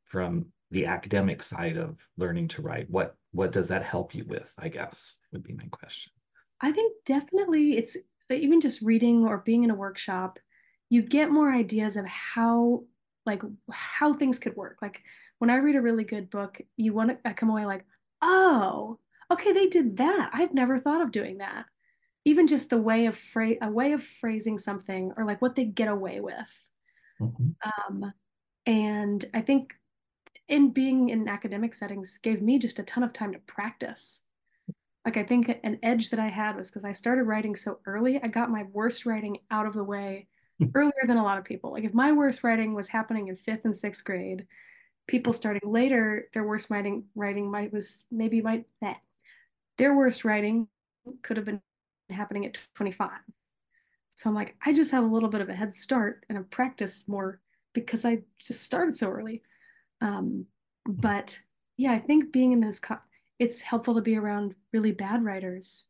from 0.04 0.46
the 0.70 0.86
academic 0.86 1.42
side 1.42 1.76
of 1.76 1.98
learning 2.16 2.48
to 2.48 2.62
write? 2.62 2.90
What 2.90 3.16
what 3.32 3.52
does 3.52 3.68
that 3.68 3.82
help 3.82 4.14
you 4.14 4.24
with? 4.26 4.52
I 4.58 4.68
guess 4.68 5.18
would 5.32 5.42
be 5.42 5.54
my 5.54 5.66
question. 5.70 6.12
I 6.60 6.72
think 6.72 6.92
definitely 7.06 7.76
it's 7.76 7.96
even 8.30 8.60
just 8.60 8.82
reading 8.82 9.26
or 9.26 9.38
being 9.38 9.64
in 9.64 9.70
a 9.70 9.74
workshop, 9.74 10.38
you 10.88 11.02
get 11.02 11.30
more 11.30 11.52
ideas 11.52 11.96
of 11.96 12.06
how 12.06 12.84
like 13.26 13.42
how 13.70 14.12
things 14.12 14.38
could 14.38 14.56
work. 14.56 14.78
Like 14.82 15.02
when 15.38 15.50
I 15.50 15.56
read 15.56 15.76
a 15.76 15.82
really 15.82 16.04
good 16.04 16.30
book, 16.30 16.60
you 16.76 16.92
want 16.92 17.10
to 17.10 17.18
I 17.28 17.32
come 17.32 17.50
away 17.50 17.64
like, 17.64 17.84
oh, 18.22 18.98
okay, 19.30 19.52
they 19.52 19.66
did 19.66 19.98
that. 19.98 20.30
I've 20.32 20.54
never 20.54 20.78
thought 20.78 21.02
of 21.02 21.12
doing 21.12 21.38
that. 21.38 21.66
Even 22.24 22.46
just 22.46 22.70
the 22.70 22.78
way 22.78 23.06
of 23.06 23.16
phrase 23.16 23.58
a 23.62 23.70
way 23.70 23.92
of 23.92 24.02
phrasing 24.02 24.58
something 24.58 25.12
or 25.16 25.24
like 25.24 25.40
what 25.40 25.54
they 25.54 25.64
get 25.64 25.88
away 25.88 26.20
with. 26.20 26.70
Mm-hmm. 27.20 27.50
Um, 27.64 28.12
and 28.66 29.24
I 29.32 29.40
think 29.40 29.74
in 30.50 30.70
being 30.70 31.08
in 31.08 31.28
academic 31.28 31.74
settings 31.74 32.18
gave 32.18 32.42
me 32.42 32.58
just 32.58 32.80
a 32.80 32.82
ton 32.82 33.02
of 33.02 33.12
time 33.12 33.32
to 33.32 33.38
practice. 33.40 34.24
Like 35.04 35.16
I 35.16 35.22
think 35.22 35.48
an 35.62 35.78
edge 35.82 36.10
that 36.10 36.20
I 36.20 36.28
had 36.28 36.56
was 36.56 36.68
because 36.68 36.84
I 36.84 36.92
started 36.92 37.22
writing 37.22 37.56
so 37.56 37.78
early, 37.86 38.20
I 38.22 38.26
got 38.26 38.50
my 38.50 38.64
worst 38.72 39.06
writing 39.06 39.38
out 39.50 39.66
of 39.66 39.74
the 39.74 39.84
way 39.84 40.26
hmm. 40.58 40.66
earlier 40.74 41.06
than 41.06 41.16
a 41.16 41.22
lot 41.22 41.38
of 41.38 41.44
people. 41.44 41.72
Like 41.72 41.84
if 41.84 41.94
my 41.94 42.12
worst 42.12 42.44
writing 42.44 42.74
was 42.74 42.88
happening 42.88 43.28
in 43.28 43.36
fifth 43.36 43.64
and 43.64 43.76
sixth 43.76 44.04
grade, 44.04 44.46
people 45.06 45.32
starting 45.32 45.72
later, 45.72 46.28
their 46.34 46.44
worst 46.44 46.68
writing 46.68 47.04
writing 47.14 47.50
might 47.50 47.72
was 47.72 48.04
maybe 48.10 48.42
might 48.42 48.66
that 48.82 48.98
their 49.78 49.94
worst 49.94 50.24
writing 50.24 50.68
could 51.22 51.36
have 51.36 51.46
been 51.46 51.62
happening 52.10 52.44
at 52.44 52.58
25. 52.74 53.10
So 54.10 54.28
I'm 54.28 54.34
like, 54.34 54.56
I 54.66 54.74
just 54.74 54.90
have 54.90 55.04
a 55.04 55.06
little 55.06 55.30
bit 55.30 55.40
of 55.40 55.48
a 55.48 55.54
head 55.54 55.72
start 55.72 56.26
and 56.28 56.36
I've 56.36 56.50
practiced 56.50 57.08
more 57.08 57.40
because 57.72 58.04
I 58.04 58.18
just 58.38 58.62
started 58.62 58.96
so 58.96 59.08
early. 59.08 59.42
Um, 60.00 60.46
But 60.86 61.38
yeah, 61.76 61.92
I 61.92 61.98
think 61.98 62.32
being 62.32 62.52
in 62.52 62.60
those, 62.60 62.80
it's 63.38 63.60
helpful 63.60 63.94
to 63.94 64.02
be 64.02 64.16
around 64.16 64.54
really 64.72 64.92
bad 64.92 65.22
writers. 65.22 65.86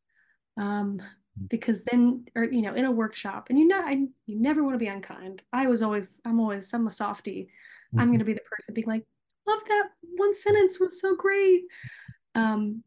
Um, 0.57 1.01
because 1.49 1.85
then, 1.85 2.27
or 2.35 2.45
you 2.45 2.61
know, 2.61 2.75
in 2.75 2.85
a 2.85 2.91
workshop, 2.91 3.47
and 3.49 3.59
you 3.59 3.67
know, 3.67 3.81
I, 3.81 3.93
you 4.27 4.41
never 4.41 4.63
want 4.63 4.75
to 4.75 4.79
be 4.79 4.89
unkind. 4.89 5.43
I 5.53 5.67
was 5.67 5.81
always, 5.81 6.21
I'm 6.25 6.41
always, 6.41 6.75
I'm 6.75 6.87
a 6.87 6.91
softie. 6.91 7.49
I'm 7.97 8.09
going 8.09 8.19
to 8.19 8.25
be 8.25 8.35
the 8.35 8.41
person 8.51 8.75
being 8.75 8.87
like, 8.87 9.05
love 9.47 9.61
that 9.67 9.89
one 10.17 10.35
sentence 10.35 10.79
was 10.79 11.01
so 11.01 11.17
great. 11.17 11.63
Um, 12.35 12.85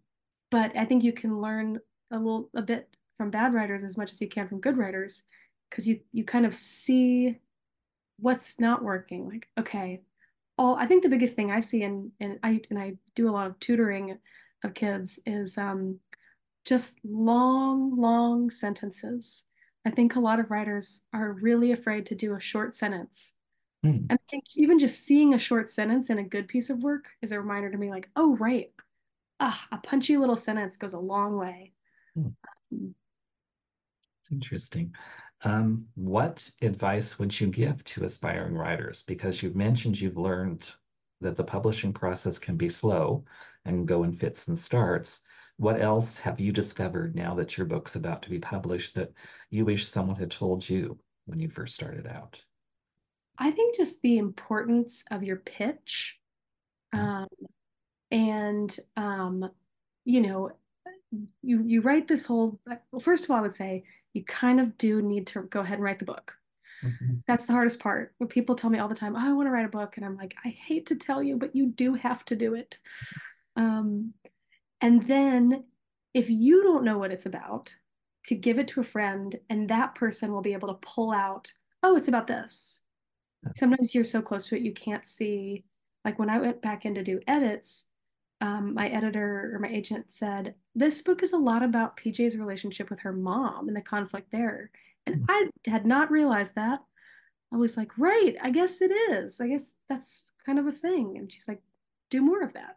but 0.51 0.75
I 0.77 0.85
think 0.85 1.03
you 1.03 1.13
can 1.13 1.41
learn 1.41 1.79
a 2.11 2.17
little, 2.17 2.49
a 2.55 2.61
bit 2.61 2.95
from 3.17 3.31
bad 3.31 3.53
writers 3.53 3.83
as 3.83 3.97
much 3.97 4.11
as 4.11 4.21
you 4.21 4.27
can 4.27 4.47
from 4.47 4.61
good 4.61 4.77
writers, 4.77 5.23
because 5.69 5.87
you 5.87 5.99
you 6.11 6.23
kind 6.23 6.45
of 6.45 6.53
see 6.53 7.39
what's 8.19 8.59
not 8.59 8.83
working. 8.83 9.27
Like, 9.27 9.49
okay, 9.57 10.03
all 10.57 10.75
I 10.75 10.85
think 10.85 11.03
the 11.03 11.09
biggest 11.09 11.35
thing 11.35 11.51
I 11.51 11.59
see 11.59 11.83
and 11.83 12.11
and 12.19 12.39
I 12.43 12.61
and 12.69 12.79
I 12.79 12.93
do 13.15 13.29
a 13.29 13.31
lot 13.31 13.47
of 13.47 13.59
tutoring 13.59 14.17
of 14.63 14.73
kids 14.73 15.19
is 15.25 15.57
um, 15.57 15.99
just 16.65 16.99
long, 17.03 17.99
long 17.99 18.49
sentences. 18.49 19.45
I 19.85 19.89
think 19.89 20.15
a 20.15 20.21
lot 20.21 20.39
of 20.39 20.49
writers 20.49 21.01
are 21.13 21.33
really 21.33 21.71
afraid 21.71 22.05
to 22.07 22.15
do 22.15 22.35
a 22.35 22.39
short 22.39 22.73
sentence. 22.73 23.33
Mm. 23.85 24.05
And 24.09 24.13
I 24.13 24.17
think 24.29 24.45
even 24.55 24.79
just 24.79 25.01
seeing 25.01 25.33
a 25.33 25.39
short 25.39 25.69
sentence 25.69 26.09
in 26.09 26.19
a 26.19 26.23
good 26.23 26.47
piece 26.47 26.69
of 26.69 26.81
work 26.81 27.09
is 27.21 27.33
a 27.33 27.39
reminder 27.39 27.69
to 27.69 27.77
me, 27.77 27.89
like, 27.89 28.09
oh, 28.15 28.37
right. 28.37 28.71
Ah, 29.39 29.67
a 29.71 29.77
punchy 29.77 30.15
little 30.15 30.37
sentence 30.37 30.77
goes 30.77 30.93
a 30.93 30.99
long 30.99 31.35
way. 31.37 31.73
Mm. 32.17 32.33
It's 34.21 34.31
interesting. 34.31 34.93
Um, 35.43 35.85
what 35.95 36.49
advice 36.61 37.19
would 37.19 37.37
you 37.39 37.47
give 37.47 37.83
to 37.83 38.05
aspiring 38.05 38.55
writers? 38.55 39.03
Because 39.03 39.43
you've 39.43 39.55
mentioned 39.55 39.99
you've 39.99 40.17
learned 40.17 40.71
that 41.19 41.35
the 41.35 41.43
publishing 41.43 41.93
process 41.93 42.39
can 42.39 42.55
be 42.55 42.69
slow 42.69 43.25
and 43.65 43.87
go 43.87 44.03
in 44.03 44.13
fits 44.13 44.47
and 44.47 44.57
starts. 44.57 45.21
What 45.57 45.81
else 45.81 46.17
have 46.17 46.39
you 46.39 46.51
discovered 46.51 47.15
now 47.15 47.35
that 47.35 47.57
your 47.57 47.67
book's 47.67 47.95
about 47.95 48.21
to 48.23 48.29
be 48.29 48.39
published 48.39 48.95
that 48.95 49.11
you 49.49 49.65
wish 49.65 49.87
someone 49.87 50.15
had 50.15 50.31
told 50.31 50.67
you 50.67 50.97
when 51.25 51.39
you 51.39 51.49
first 51.49 51.75
started 51.75 52.07
out? 52.07 52.41
I 53.37 53.51
think 53.51 53.75
just 53.75 54.01
the 54.01 54.17
importance 54.17 55.03
of 55.11 55.23
your 55.23 55.37
pitch. 55.37 56.19
Um, 56.93 57.27
and, 58.11 58.75
um, 58.95 59.49
you 60.05 60.21
know, 60.21 60.51
you, 61.41 61.63
you 61.63 61.81
write 61.81 62.07
this 62.07 62.25
whole, 62.25 62.59
well, 62.91 62.99
first 62.99 63.25
of 63.25 63.31
all, 63.31 63.37
I 63.37 63.41
would 63.41 63.53
say 63.53 63.83
you 64.13 64.23
kind 64.23 64.59
of 64.59 64.77
do 64.77 65.01
need 65.01 65.27
to 65.27 65.43
go 65.43 65.61
ahead 65.61 65.75
and 65.75 65.83
write 65.83 65.99
the 65.99 66.05
book. 66.05 66.35
Mm-hmm. 66.83 67.15
That's 67.27 67.45
the 67.45 67.53
hardest 67.53 67.79
part. 67.79 68.13
When 68.17 68.27
people 68.27 68.55
tell 68.55 68.69
me 68.69 68.79
all 68.79 68.87
the 68.87 68.95
time, 68.95 69.15
oh, 69.15 69.19
I 69.19 69.33
want 69.33 69.47
to 69.47 69.51
write 69.51 69.65
a 69.65 69.69
book. 69.69 69.97
And 69.97 70.05
I'm 70.05 70.17
like, 70.17 70.35
I 70.43 70.49
hate 70.49 70.87
to 70.87 70.95
tell 70.95 71.23
you, 71.23 71.37
but 71.37 71.55
you 71.55 71.67
do 71.67 71.93
have 71.95 72.23
to 72.25 72.35
do 72.35 72.55
it. 72.55 72.77
Um, 73.55 74.15
and 74.81 75.07
then 75.07 75.65
if 76.15 76.27
you 76.27 76.63
don't 76.63 76.83
know 76.83 76.97
what 76.97 77.11
it's 77.11 77.27
about, 77.27 77.75
to 78.25 78.35
give 78.35 78.57
it 78.57 78.67
to 78.69 78.79
a 78.79 78.83
friend, 78.83 79.39
and 79.47 79.69
that 79.69 79.93
person 79.93 80.31
will 80.31 80.41
be 80.41 80.53
able 80.53 80.69
to 80.69 80.79
pull 80.81 81.11
out, 81.11 81.53
oh, 81.83 81.95
it's 81.95 82.07
about 82.07 82.25
this. 82.25 82.83
Sometimes 83.55 83.93
you're 83.93 84.03
so 84.03 84.23
close 84.23 84.47
to 84.47 84.55
it, 84.55 84.63
you 84.63 84.73
can't 84.73 85.05
see. 85.05 85.65
Like 86.03 86.17
when 86.17 86.31
I 86.31 86.39
went 86.39 86.63
back 86.63 86.85
in 86.85 86.95
to 86.95 87.03
do 87.03 87.19
edits, 87.27 87.85
um, 88.43 88.73
my 88.73 88.89
editor 88.89 89.51
or 89.53 89.59
my 89.59 89.69
agent 89.69 90.11
said, 90.11 90.53
This 90.75 91.01
book 91.01 91.23
is 91.23 91.31
a 91.31 91.37
lot 91.37 91.63
about 91.63 91.95
PJ's 91.95 92.37
relationship 92.37 92.89
with 92.89 92.99
her 92.99 93.13
mom 93.13 93.69
and 93.69 93.77
the 93.77 93.81
conflict 93.81 94.31
there. 94.31 94.69
And 95.07 95.15
hmm. 95.15 95.25
I 95.29 95.49
had 95.65 95.85
not 95.85 96.11
realized 96.11 96.55
that. 96.55 96.81
I 97.53 97.55
was 97.55 97.77
like, 97.77 97.97
Right, 97.97 98.35
I 98.43 98.49
guess 98.49 98.81
it 98.81 98.91
is. 98.91 99.39
I 99.39 99.47
guess 99.47 99.71
that's 99.87 100.33
kind 100.45 100.59
of 100.59 100.67
a 100.67 100.73
thing. 100.73 101.15
And 101.17 101.31
she's 101.31 101.47
like, 101.47 101.61
Do 102.09 102.21
more 102.21 102.43
of 102.43 102.51
that. 102.51 102.75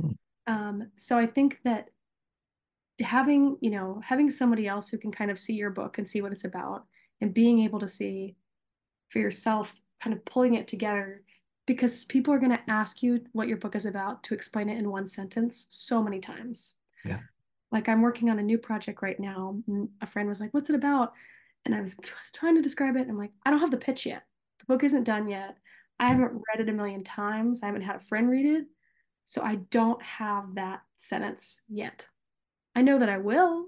Hmm. 0.00 0.12
Um, 0.46 0.90
so 0.94 1.18
I 1.18 1.26
think 1.26 1.58
that 1.64 1.88
having, 3.00 3.56
you 3.60 3.70
know, 3.70 4.00
having 4.04 4.30
somebody 4.30 4.68
else 4.68 4.88
who 4.88 4.98
can 4.98 5.10
kind 5.10 5.32
of 5.32 5.40
see 5.40 5.54
your 5.54 5.70
book 5.70 5.98
and 5.98 6.08
see 6.08 6.22
what 6.22 6.32
it's 6.32 6.44
about 6.44 6.84
and 7.20 7.34
being 7.34 7.60
able 7.60 7.80
to 7.80 7.88
see 7.88 8.36
for 9.08 9.18
yourself, 9.18 9.80
kind 10.00 10.14
of 10.14 10.24
pulling 10.24 10.54
it 10.54 10.68
together 10.68 11.22
because 11.70 12.04
people 12.06 12.34
are 12.34 12.40
going 12.40 12.50
to 12.50 12.60
ask 12.66 13.00
you 13.00 13.24
what 13.30 13.46
your 13.46 13.56
book 13.56 13.76
is 13.76 13.86
about 13.86 14.24
to 14.24 14.34
explain 14.34 14.68
it 14.68 14.76
in 14.76 14.90
one 14.90 15.06
sentence 15.06 15.66
so 15.68 16.02
many 16.02 16.18
times. 16.18 16.74
Yeah. 17.04 17.20
Like 17.70 17.88
I'm 17.88 18.02
working 18.02 18.28
on 18.28 18.40
a 18.40 18.42
new 18.42 18.58
project 18.58 19.02
right 19.02 19.20
now. 19.20 19.56
A 20.02 20.06
friend 20.06 20.28
was 20.28 20.40
like, 20.40 20.52
"What's 20.52 20.68
it 20.68 20.74
about?" 20.74 21.12
And 21.64 21.72
I 21.72 21.80
was 21.80 21.94
trying 22.32 22.56
to 22.56 22.60
describe 22.60 22.96
it. 22.96 23.06
I'm 23.08 23.16
like, 23.16 23.30
"I 23.46 23.50
don't 23.50 23.60
have 23.60 23.70
the 23.70 23.76
pitch 23.76 24.04
yet. 24.04 24.24
The 24.58 24.64
book 24.64 24.82
isn't 24.82 25.04
done 25.04 25.28
yet. 25.28 25.58
I 26.00 26.08
haven't 26.08 26.32
read 26.32 26.58
it 26.58 26.68
a 26.68 26.72
million 26.72 27.04
times. 27.04 27.62
I 27.62 27.66
haven't 27.66 27.82
had 27.82 27.94
a 27.94 28.00
friend 28.00 28.28
read 28.28 28.46
it. 28.46 28.66
So 29.26 29.42
I 29.42 29.54
don't 29.70 30.02
have 30.02 30.56
that 30.56 30.80
sentence 30.96 31.62
yet. 31.68 32.08
I 32.74 32.82
know 32.82 32.98
that 32.98 33.08
I 33.08 33.18
will, 33.18 33.66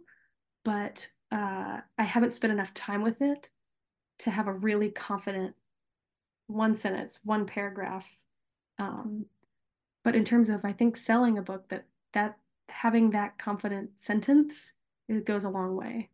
but 0.64 1.06
uh, 1.30 1.78
I 1.96 2.02
haven't 2.02 2.34
spent 2.34 2.52
enough 2.52 2.74
time 2.74 3.02
with 3.02 3.22
it 3.22 3.48
to 4.18 4.30
have 4.32 4.48
a 4.48 4.52
really 4.52 4.90
confident 4.90 5.54
one 6.46 6.74
sentence, 6.74 7.20
one 7.24 7.46
paragraph. 7.46 8.20
Um, 8.78 9.26
but 10.04 10.16
in 10.16 10.24
terms 10.24 10.50
of, 10.50 10.64
I 10.64 10.72
think 10.72 10.96
selling 10.96 11.38
a 11.38 11.42
book 11.42 11.68
that 11.68 11.84
that 12.12 12.38
having 12.68 13.10
that 13.10 13.38
confident 13.38 13.90
sentence, 13.96 14.72
it 15.08 15.26
goes 15.26 15.44
a 15.44 15.50
long 15.50 15.76
way. 15.76 16.10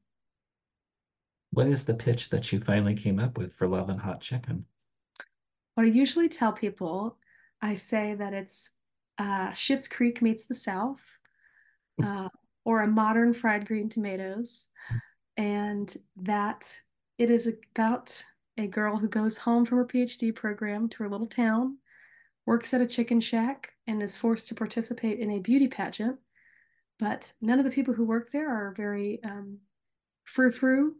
What 1.50 1.66
is 1.66 1.84
the 1.84 1.94
pitch 1.94 2.30
that 2.30 2.52
you 2.52 2.60
finally 2.60 2.94
came 2.94 3.18
up 3.18 3.38
with 3.38 3.54
for 3.54 3.66
Love 3.66 3.88
and 3.88 4.00
Hot 4.00 4.20
Chicken? 4.20 4.64
What 5.74 5.86
I 5.86 5.90
usually 5.90 6.28
tell 6.28 6.52
people, 6.52 7.16
I 7.62 7.74
say 7.74 8.14
that 8.14 8.34
it's 8.34 8.72
uh, 9.18 9.50
Schitt's 9.50 9.88
Creek 9.88 10.20
meets 10.20 10.44
the 10.44 10.54
South, 10.54 11.00
uh, 12.02 12.28
or 12.64 12.82
a 12.82 12.86
modern 12.86 13.32
fried 13.32 13.66
green 13.66 13.88
tomatoes, 13.88 14.68
and 15.36 15.96
that 16.16 16.78
it 17.16 17.30
is 17.30 17.46
about 17.46 18.22
a 18.58 18.66
girl 18.66 18.96
who 18.96 19.08
goes 19.08 19.38
home 19.38 19.64
from 19.64 19.78
her 19.78 19.86
PhD 19.86 20.34
program 20.34 20.88
to 20.90 21.02
her 21.04 21.08
little 21.08 21.26
town, 21.26 21.78
works 22.44 22.74
at 22.74 22.80
a 22.80 22.86
chicken 22.86 23.20
shack, 23.20 23.72
and 23.86 24.02
is 24.02 24.16
forced 24.16 24.48
to 24.48 24.54
participate 24.54 25.20
in 25.20 25.30
a 25.30 25.38
beauty 25.38 25.68
pageant. 25.68 26.16
But 26.98 27.32
none 27.40 27.58
of 27.58 27.64
the 27.64 27.70
people 27.70 27.94
who 27.94 28.04
work 28.04 28.30
there 28.32 28.50
are 28.50 28.74
very 28.76 29.20
um, 29.22 29.58
frou 30.24 30.50
frou. 30.50 30.96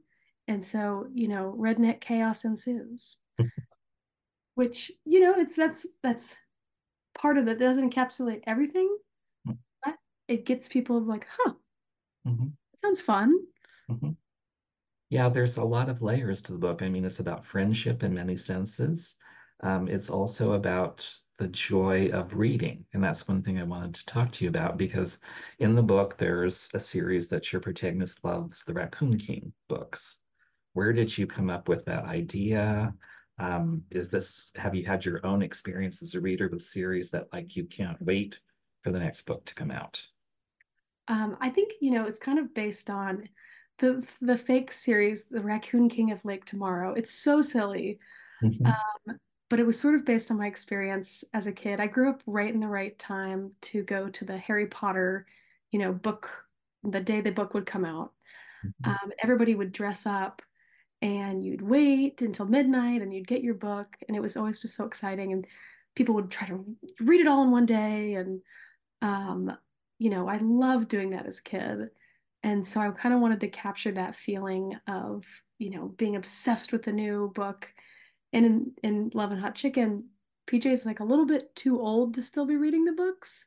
And 0.47 0.65
so, 0.65 1.09
you 1.13 1.29
know, 1.29 1.55
redneck 1.59 2.01
chaos 2.01 2.45
ensues. 2.45 3.17
Which, 4.55 4.91
you 5.05 5.21
know, 5.21 5.35
it's 5.39 5.55
that's 5.55 5.87
that's 6.03 6.37
part 7.17 7.39
of 7.39 7.49
it. 7.49 7.59
doesn't 7.59 7.93
encapsulate 7.93 8.43
everything, 8.47 8.97
mm-hmm. 9.47 9.57
but 9.85 9.95
it 10.29 10.47
gets 10.47 10.69
people 10.69 11.01
like, 11.01 11.27
huh, 11.31 11.53
mm-hmm. 12.27 12.49
sounds 12.77 13.01
fun. 13.01 13.39
Mm-hmm. 13.91 14.11
Yeah, 15.11 15.29
there's 15.29 15.57
a 15.57 15.65
lot 15.65 15.89
of 15.89 16.03
layers 16.03 16.43
to 16.43 16.53
the 16.53 16.59
book. 16.59 16.83
I 16.83 16.89
mean, 16.89 17.05
it's 17.05 17.21
about 17.21 17.45
friendship 17.45 18.03
in 18.03 18.15
many 18.15 18.37
senses. 18.37 19.17
Um, 19.61 19.89
it's 19.89 20.11
also 20.11 20.53
about 20.53 21.11
the 21.39 21.49
joy 21.49 22.09
of 22.09 22.35
reading. 22.35 22.85
And 22.93 23.03
that's 23.03 23.27
one 23.27 23.43
thing 23.43 23.59
I 23.59 23.65
wanted 23.65 23.95
to 23.95 24.07
talk 24.07 24.31
to 24.33 24.45
you 24.45 24.51
about 24.51 24.77
because 24.77 25.19
in 25.61 25.75
the 25.75 25.83
book, 25.83 26.19
there's 26.19 26.69
a 26.75 26.81
series 26.81 27.29
that 27.29 27.53
your 27.53 27.61
protagonist 27.61 28.23
loves, 28.25 28.65
the 28.65 28.75
Raccoon 28.75 29.17
King 29.17 29.53
books. 29.69 30.25
Where 30.75 30.93
did 30.93 31.17
you 31.17 31.27
come 31.27 31.49
up 31.49 31.69
with 31.69 31.85
that 31.87 32.05
idea? 32.05 32.93
Um, 33.39 33.83
is 33.91 34.09
this, 34.09 34.53
have 34.57 34.75
you 34.75 34.85
had 34.85 35.05
your 35.05 35.25
own 35.25 35.43
experience 35.43 36.03
as 36.03 36.15
a 36.15 36.21
reader 36.21 36.49
with 36.49 36.63
series 36.63 37.11
that 37.13 37.29
like 37.33 37.57
you 37.57 37.65
can't 37.65 38.01
wait 38.03 38.41
for 38.83 38.91
the 38.91 38.99
next 38.99 39.23
book 39.23 39.45
to 39.47 39.55
come 39.55 39.71
out? 39.71 40.05
Um, 41.07 41.37
I 41.41 41.49
think, 41.49 41.73
you 41.81 41.93
know, 41.93 42.05
it's 42.05 42.19
kind 42.19 42.39
of 42.39 42.53
based 42.53 42.91
on 42.91 43.29
the 43.79 44.07
the 44.21 44.37
fake 44.37 44.73
series, 44.73 45.27
The 45.27 45.41
Raccoon 45.41 45.89
King 45.89 46.11
of 46.11 46.25
Lake 46.25 46.45
Tomorrow. 46.45 46.95
It's 46.95 47.13
so 47.13 47.41
silly. 47.41 47.99
Mm-hmm. 48.43 48.67
Um, 48.67 49.19
but 49.51 49.59
it 49.59 49.67
was 49.67 49.81
sort 49.81 49.95
of 49.95 50.05
based 50.05 50.31
on 50.31 50.39
my 50.39 50.47
experience 50.47 51.25
as 51.33 51.47
a 51.47 51.53
kid. 51.53 51.81
I 51.81 51.87
grew 51.87 52.11
up 52.11 52.23
right 52.27 52.53
in 52.53 52.61
the 52.61 52.69
right 52.69 52.99
time 52.99 53.53
to 53.63 53.83
go 53.83 54.09
to 54.11 54.25
the 54.25 54.37
Harry 54.37 54.67
Potter, 54.67 55.27
you 55.71 55.79
know, 55.79 55.93
book 55.93 56.45
the 56.83 57.01
day 57.01 57.21
the 57.21 57.33
book 57.33 57.55
would 57.55 57.67
come 57.67 57.85
out. 57.85 58.13
Mm-hmm. 58.65 58.91
Um, 58.91 59.13
everybody 59.23 59.55
would 59.55 59.73
dress 59.73 60.07
up 60.07 60.43
and 61.01 61.43
you'd 61.43 61.63
wait 61.63 62.23
until 62.23 62.47
midnight 62.47 63.03
and 63.03 63.13
you'd 63.13 63.27
get 63.27 63.43
your 63.43 63.55
book 63.55 63.97
and 64.07 64.17
it 64.17 64.21
was 64.21 64.37
always 64.37 64.61
just 64.61 64.77
so 64.77 64.85
exciting 64.85 65.33
and 65.33 65.47
people 65.95 66.15
would 66.17 66.31
try 66.31 66.47
to 66.49 66.65
read 67.01 67.21
it 67.21 67.27
all 67.27 67.43
in 67.43 67.51
one 67.51 67.67
day 67.67 68.15
and 68.15 68.41
um, 69.01 69.57
you 69.99 70.11
know, 70.11 70.29
I 70.29 70.39
loved 70.39 70.89
doing 70.89 71.11
that 71.11 71.27
as 71.27 71.39
a 71.39 71.43
kid. 71.43 71.91
And 72.43 72.67
so 72.67 72.81
I 72.81 72.91
kind 72.91 73.15
of 73.15 73.21
wanted 73.21 73.41
to 73.41 73.49
capture 73.49 73.93
that 73.93 74.15
feeling 74.15 74.77
of, 74.87 75.25
you 75.59 75.71
know, 75.71 75.89
being 75.97 76.17
obsessed 76.17 76.73
with 76.73 76.85
the 76.85 76.93
new 76.93 77.33
book. 77.35 77.73
And 78.33 78.47
in, 78.47 78.73
in 78.83 79.11
Love 79.15 79.33
and 79.33 79.41
Hot 79.41 79.55
Chicken, 79.55 80.05
PJ 80.47 80.67
is 80.67 80.87
like 80.87 81.01
a 81.01 81.05
little 81.05 81.27
bit 81.27 81.55
too 81.57 81.81
old 81.81 82.15
to 82.15 82.23
still 82.23 82.47
be 82.47 82.57
reading 82.57 82.85
the 82.85 82.93
books. 82.93 83.47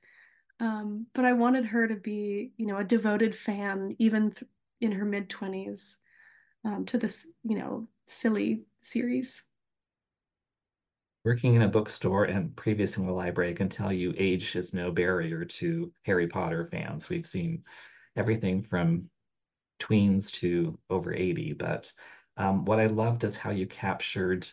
Um, 0.60 1.08
but 1.14 1.26
I 1.26 1.34
wanted 1.34 1.66
her 1.66 1.88
to 1.88 1.96
be, 1.96 2.52
you 2.58 2.68
know, 2.68 2.78
a 2.78 2.84
devoted 2.84 3.34
fan, 3.34 3.96
even 3.98 4.32
th- 4.32 4.50
in 4.80 4.92
her 4.92 5.06
mid 5.06 5.30
20s, 5.30 5.98
um, 6.66 6.86
to 6.86 6.98
this, 6.98 7.28
you 7.44 7.58
know, 7.58 7.88
silly 8.06 8.64
series. 8.82 9.44
Working 11.24 11.56
in 11.56 11.64
a 11.64 11.68
bookstore 11.68 12.26
and 12.26 12.56
previous 12.56 12.98
in 12.98 13.06
the 13.06 13.12
library, 13.12 13.54
can 13.54 13.70
tell 13.70 13.94
you 13.94 14.14
age 14.18 14.56
is 14.56 14.74
no 14.74 14.92
barrier 14.92 15.46
to 15.46 15.92
Harry 16.04 16.28
Potter 16.28 16.66
fans. 16.66 17.10
We've 17.10 17.26
seen 17.26 17.64
everything 18.16 18.62
from 18.62 19.10
tweens 19.80 20.32
to 20.32 20.78
over 20.90 21.14
80. 21.14 21.54
But 21.54 21.92
um, 22.38 22.66
what 22.66 22.80
I 22.80 22.86
loved 22.88 23.24
is 23.24 23.36
how 23.36 23.52
you 23.52 23.68
captured 23.68 24.48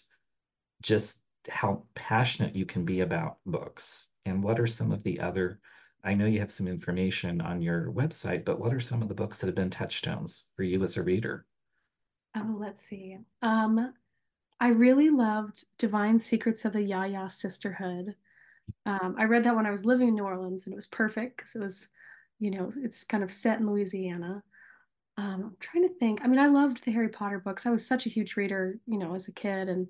just 0.83 1.23
how 1.49 1.83
passionate 1.95 2.55
you 2.55 2.67
can 2.67 2.85
be 2.85 3.01
about 3.01 3.39
books. 3.47 4.11
And 4.27 4.43
what 4.43 4.61
are 4.61 4.67
some 4.67 4.93
of 4.93 5.03
the 5.03 5.21
other, 5.21 5.61
I 6.05 6.15
know 6.15 6.27
you 6.27 6.41
have 6.41 6.53
some 6.53 6.69
information 6.69 7.41
on 7.41 7.63
your 7.63 7.91
website, 7.93 8.45
but 8.45 8.61
what 8.61 8.75
are 8.75 8.81
some 8.81 9.03
of 9.03 9.09
the 9.09 9.15
books 9.15 9.39
that 9.39 9.47
have 9.47 9.55
been 9.55 9.71
touchstones 9.71 10.47
for 10.57 10.63
you 10.63 10.83
as 10.85 10.97
a 10.97 11.03
reader? 11.03 11.47
Oh, 12.37 12.57
let's 12.59 12.83
see. 12.83 13.19
Um, 13.43 13.95
I 14.61 14.69
really 14.69 15.11
loved 15.11 15.65
Divine 15.79 16.19
Secrets 16.19 16.65
of 16.65 16.73
the 16.73 16.83
Ya-Ya 16.83 17.29
Sisterhood. 17.29 18.15
Um, 18.85 19.17
I 19.19 19.25
read 19.25 19.45
that 19.45 19.57
when 19.57 19.67
I 19.67 19.71
was 19.71 19.85
living 19.85 20.09
in 20.09 20.15
New 20.15 20.25
Orleans, 20.25 20.67
and 20.67 20.73
it 20.73 20.77
was 20.77 20.87
perfect 20.87 21.39
because 21.39 21.55
it 21.55 21.61
was, 21.61 21.89
you 22.39 22.51
know, 22.51 22.71
it's 22.77 23.05
kind 23.05 23.25
of 23.25 23.33
set 23.33 23.61
in 23.61 23.71
Louisiana. 23.71 24.43
Um, 25.17 25.43
I'm 25.45 25.57
trying 25.59 25.83
to 25.83 25.95
think. 25.95 26.21
I 26.23 26.29
mean, 26.29 26.39
I 26.39 26.47
loved 26.47 26.85
the 26.85 26.93
Harry 26.93 27.09
Potter 27.09 27.41
books. 27.41 27.67
I 27.67 27.71
was 27.71 27.87
such 27.87 28.07
a 28.07 28.11
huge 28.11 28.37
reader, 28.37 28.79
you 28.87 28.99
know, 28.99 29.15
as 29.15 29.27
a 29.29 29.33
kid, 29.33 29.69
and 29.69 29.89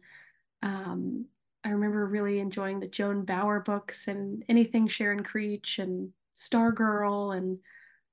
um, 0.62 1.26
I 1.64 1.70
remember 1.70 2.06
really 2.06 2.38
enjoying 2.38 2.80
the 2.80 2.88
Joan 2.88 3.24
Bauer 3.24 3.60
books 3.60 4.08
and 4.08 4.42
anything 4.48 4.86
Sharon 4.86 5.22
Creech 5.22 5.78
and 5.78 6.10
Stargirl, 6.34 7.36
and 7.36 7.58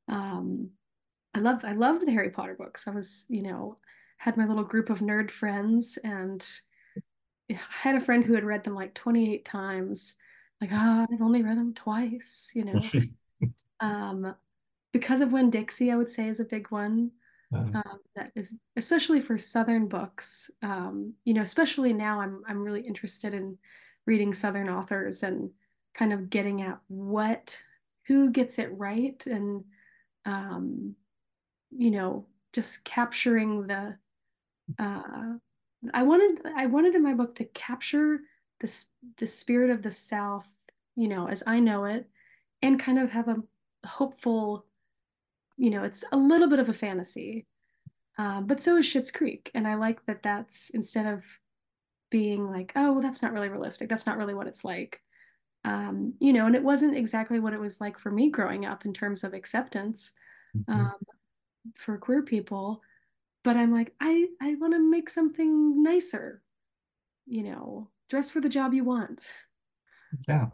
um, 0.10 0.71
I 1.34 1.39
loved 1.39 1.63
I 1.63 1.71
loved 1.71 2.06
the 2.06 2.12
Harry 2.12 2.32
Potter 2.32 2.56
books. 2.58 2.88
I 2.88 2.91
was, 2.91 3.26
you 3.30 3.43
know, 3.43 3.78
had 4.17 4.36
my 4.36 4.45
little 4.45 4.63
group 4.63 4.89
of 4.89 5.00
nerd 5.00 5.32
friends, 5.32 5.98
and 6.04 6.45
I 7.50 7.60
had 7.69 7.95
a 7.95 8.02
friend 8.02 8.26
who 8.26 8.34
had 8.34 8.43
read 8.43 8.65
them 8.65 8.76
like 8.76 8.93
28 8.93 9.45
times. 9.45 10.15
Like, 10.60 10.71
ah, 10.74 11.06
oh, 11.10 11.13
I've 11.13 11.21
only 11.21 11.43
read 11.43 11.58
them 11.58 11.74
twice, 11.74 12.52
you 12.56 12.65
know. 12.65 12.82
um, 13.80 14.36
because 14.94 15.22
of 15.22 15.34
Winn-Dixie, 15.34 15.92
I 15.92 15.96
would 15.96 16.10
say 16.10 16.28
is 16.28 16.40
a 16.40 16.46
big 16.46 16.72
one. 16.72 17.12
Um, 17.54 17.76
um, 17.76 18.00
that 18.16 18.32
is 18.36 18.56
especially 18.76 19.20
for 19.20 19.38
Southern 19.38 19.88
books. 19.88 20.50
Um, 20.62 21.14
you 21.26 21.34
know, 21.34 21.42
especially 21.42 21.94
now, 21.94 22.20
I'm 22.20 22.42
I'm 22.48 22.64
really 22.64 22.82
interested 22.82 23.34
in 23.34 23.58
reading 24.06 24.34
Southern 24.34 24.70
authors 24.70 25.24
and 25.24 25.52
kind 25.94 26.12
of 26.12 26.30
getting 26.30 26.62
at 26.62 26.80
what 26.88 27.58
who 28.08 28.32
gets 28.32 28.60
it 28.60 28.70
right 28.78 29.26
and 29.26 29.64
um, 30.26 30.96
you 31.72 31.92
know 31.92 32.26
just 32.54 32.84
capturing 32.84 33.68
the 33.68 33.96
uh, 34.80 35.34
I 35.94 36.04
wanted 36.04 36.42
I 36.56 36.66
wanted 36.66 36.96
in 36.96 37.04
my 37.04 37.14
book 37.14 37.36
to 37.36 37.46
capture 37.46 38.22
this 38.60 38.88
the 39.18 39.28
spirit 39.28 39.70
of 39.70 39.82
the 39.82 39.92
South, 39.92 40.48
you 40.96 41.08
know, 41.08 41.28
as 41.28 41.44
I 41.46 41.60
know 41.60 41.86
it, 41.86 42.10
and 42.62 42.80
kind 42.80 43.00
of 43.00 43.12
have 43.12 43.28
a 43.28 43.44
hopeful, 43.86 44.65
you 45.58 45.69
know, 45.69 45.84
it's 45.84 46.04
a 46.12 46.17
little 46.17 46.50
bit 46.50 46.60
of 46.60 46.69
a 46.69 46.74
fantasy, 46.74 47.45
um, 48.17 48.48
but 48.48 48.62
so 48.62 48.78
is 48.78 48.86
Schitt's 48.86 49.12
Creek, 49.12 49.52
and 49.54 49.67
I 49.67 49.76
like 49.76 50.06
that. 50.06 50.24
That's 50.24 50.69
instead 50.71 51.06
of 51.06 51.24
being 52.10 52.50
like, 52.50 52.71
oh, 52.76 52.93
well, 52.93 53.02
that's 53.02 53.21
not 53.21 53.34
really 53.34 53.50
realistic. 53.50 53.89
That's 53.89 54.06
not 54.06 54.17
really 54.17 54.34
what 54.34 54.48
it's 54.48 54.63
like. 54.63 55.02
Um, 55.63 56.13
you 56.19 56.32
know, 56.32 56.45
and 56.45 56.56
it 56.56 56.63
wasn't 56.63 56.95
exactly 56.95 57.39
what 57.39 57.54
it 57.54 57.60
was 57.60 57.82
like 57.82 57.98
for 57.98 58.12
me 58.12 58.30
growing 58.30 58.65
up 58.65 58.86
in 58.86 58.93
terms 58.93 59.24
of 59.24 59.34
acceptance 59.34 60.12
mm-hmm. 60.56 60.80
um, 60.80 60.95
for 61.76 61.98
queer 61.98 62.21
people 62.21 62.82
but 63.45 63.56
I'm 63.56 63.71
like, 63.71 63.93
I 64.02 64.28
I 64.41 64.56
want 64.56 64.74
to 64.74 64.80
make 64.80 65.08
something 65.08 65.82
nicer, 65.84 66.41
you 67.28 67.43
know, 67.43 67.91
dress 68.10 68.30
for 68.30 68.41
the 68.41 68.50
job 68.50 68.74
you 68.74 68.84
want. 68.84 69.19
Yeah. 70.28 70.48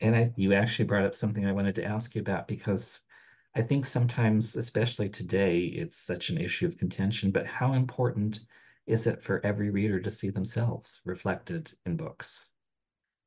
And 0.00 0.16
I, 0.16 0.32
you 0.36 0.54
actually 0.54 0.86
brought 0.86 1.04
up 1.04 1.14
something 1.14 1.46
I 1.46 1.52
wanted 1.52 1.74
to 1.76 1.84
ask 1.84 2.14
you 2.14 2.20
about 2.20 2.48
because 2.48 3.02
I 3.54 3.62
think 3.62 3.84
sometimes, 3.84 4.56
especially 4.56 5.08
today, 5.08 5.58
it's 5.58 5.98
such 5.98 6.30
an 6.30 6.38
issue 6.38 6.66
of 6.66 6.78
contention. 6.78 7.30
But 7.30 7.46
how 7.46 7.74
important 7.74 8.40
is 8.86 9.06
it 9.06 9.22
for 9.22 9.44
every 9.44 9.70
reader 9.70 10.00
to 10.00 10.10
see 10.10 10.30
themselves 10.30 11.00
reflected 11.04 11.72
in 11.86 11.96
books? 11.96 12.50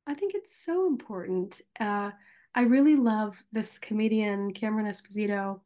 I 0.06 0.14
think 0.14 0.34
it's 0.34 0.54
so 0.54 0.86
important. 0.86 1.60
Uh, 1.78 2.10
I 2.54 2.62
really 2.62 2.96
love 2.96 3.42
this 3.52 3.78
comedian, 3.78 4.52
Cameron 4.52 4.86
Esposito. 4.86 5.60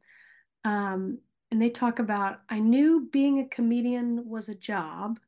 Um, 0.65 1.19
and 1.51 1.61
they 1.61 1.71
talk 1.71 1.99
about 1.99 2.43
I 2.49 2.59
knew 2.59 3.09
being 3.11 3.39
a 3.41 3.49
comedian 3.49 4.29
was 4.29 4.49
a 4.49 4.55
job, 4.55 5.19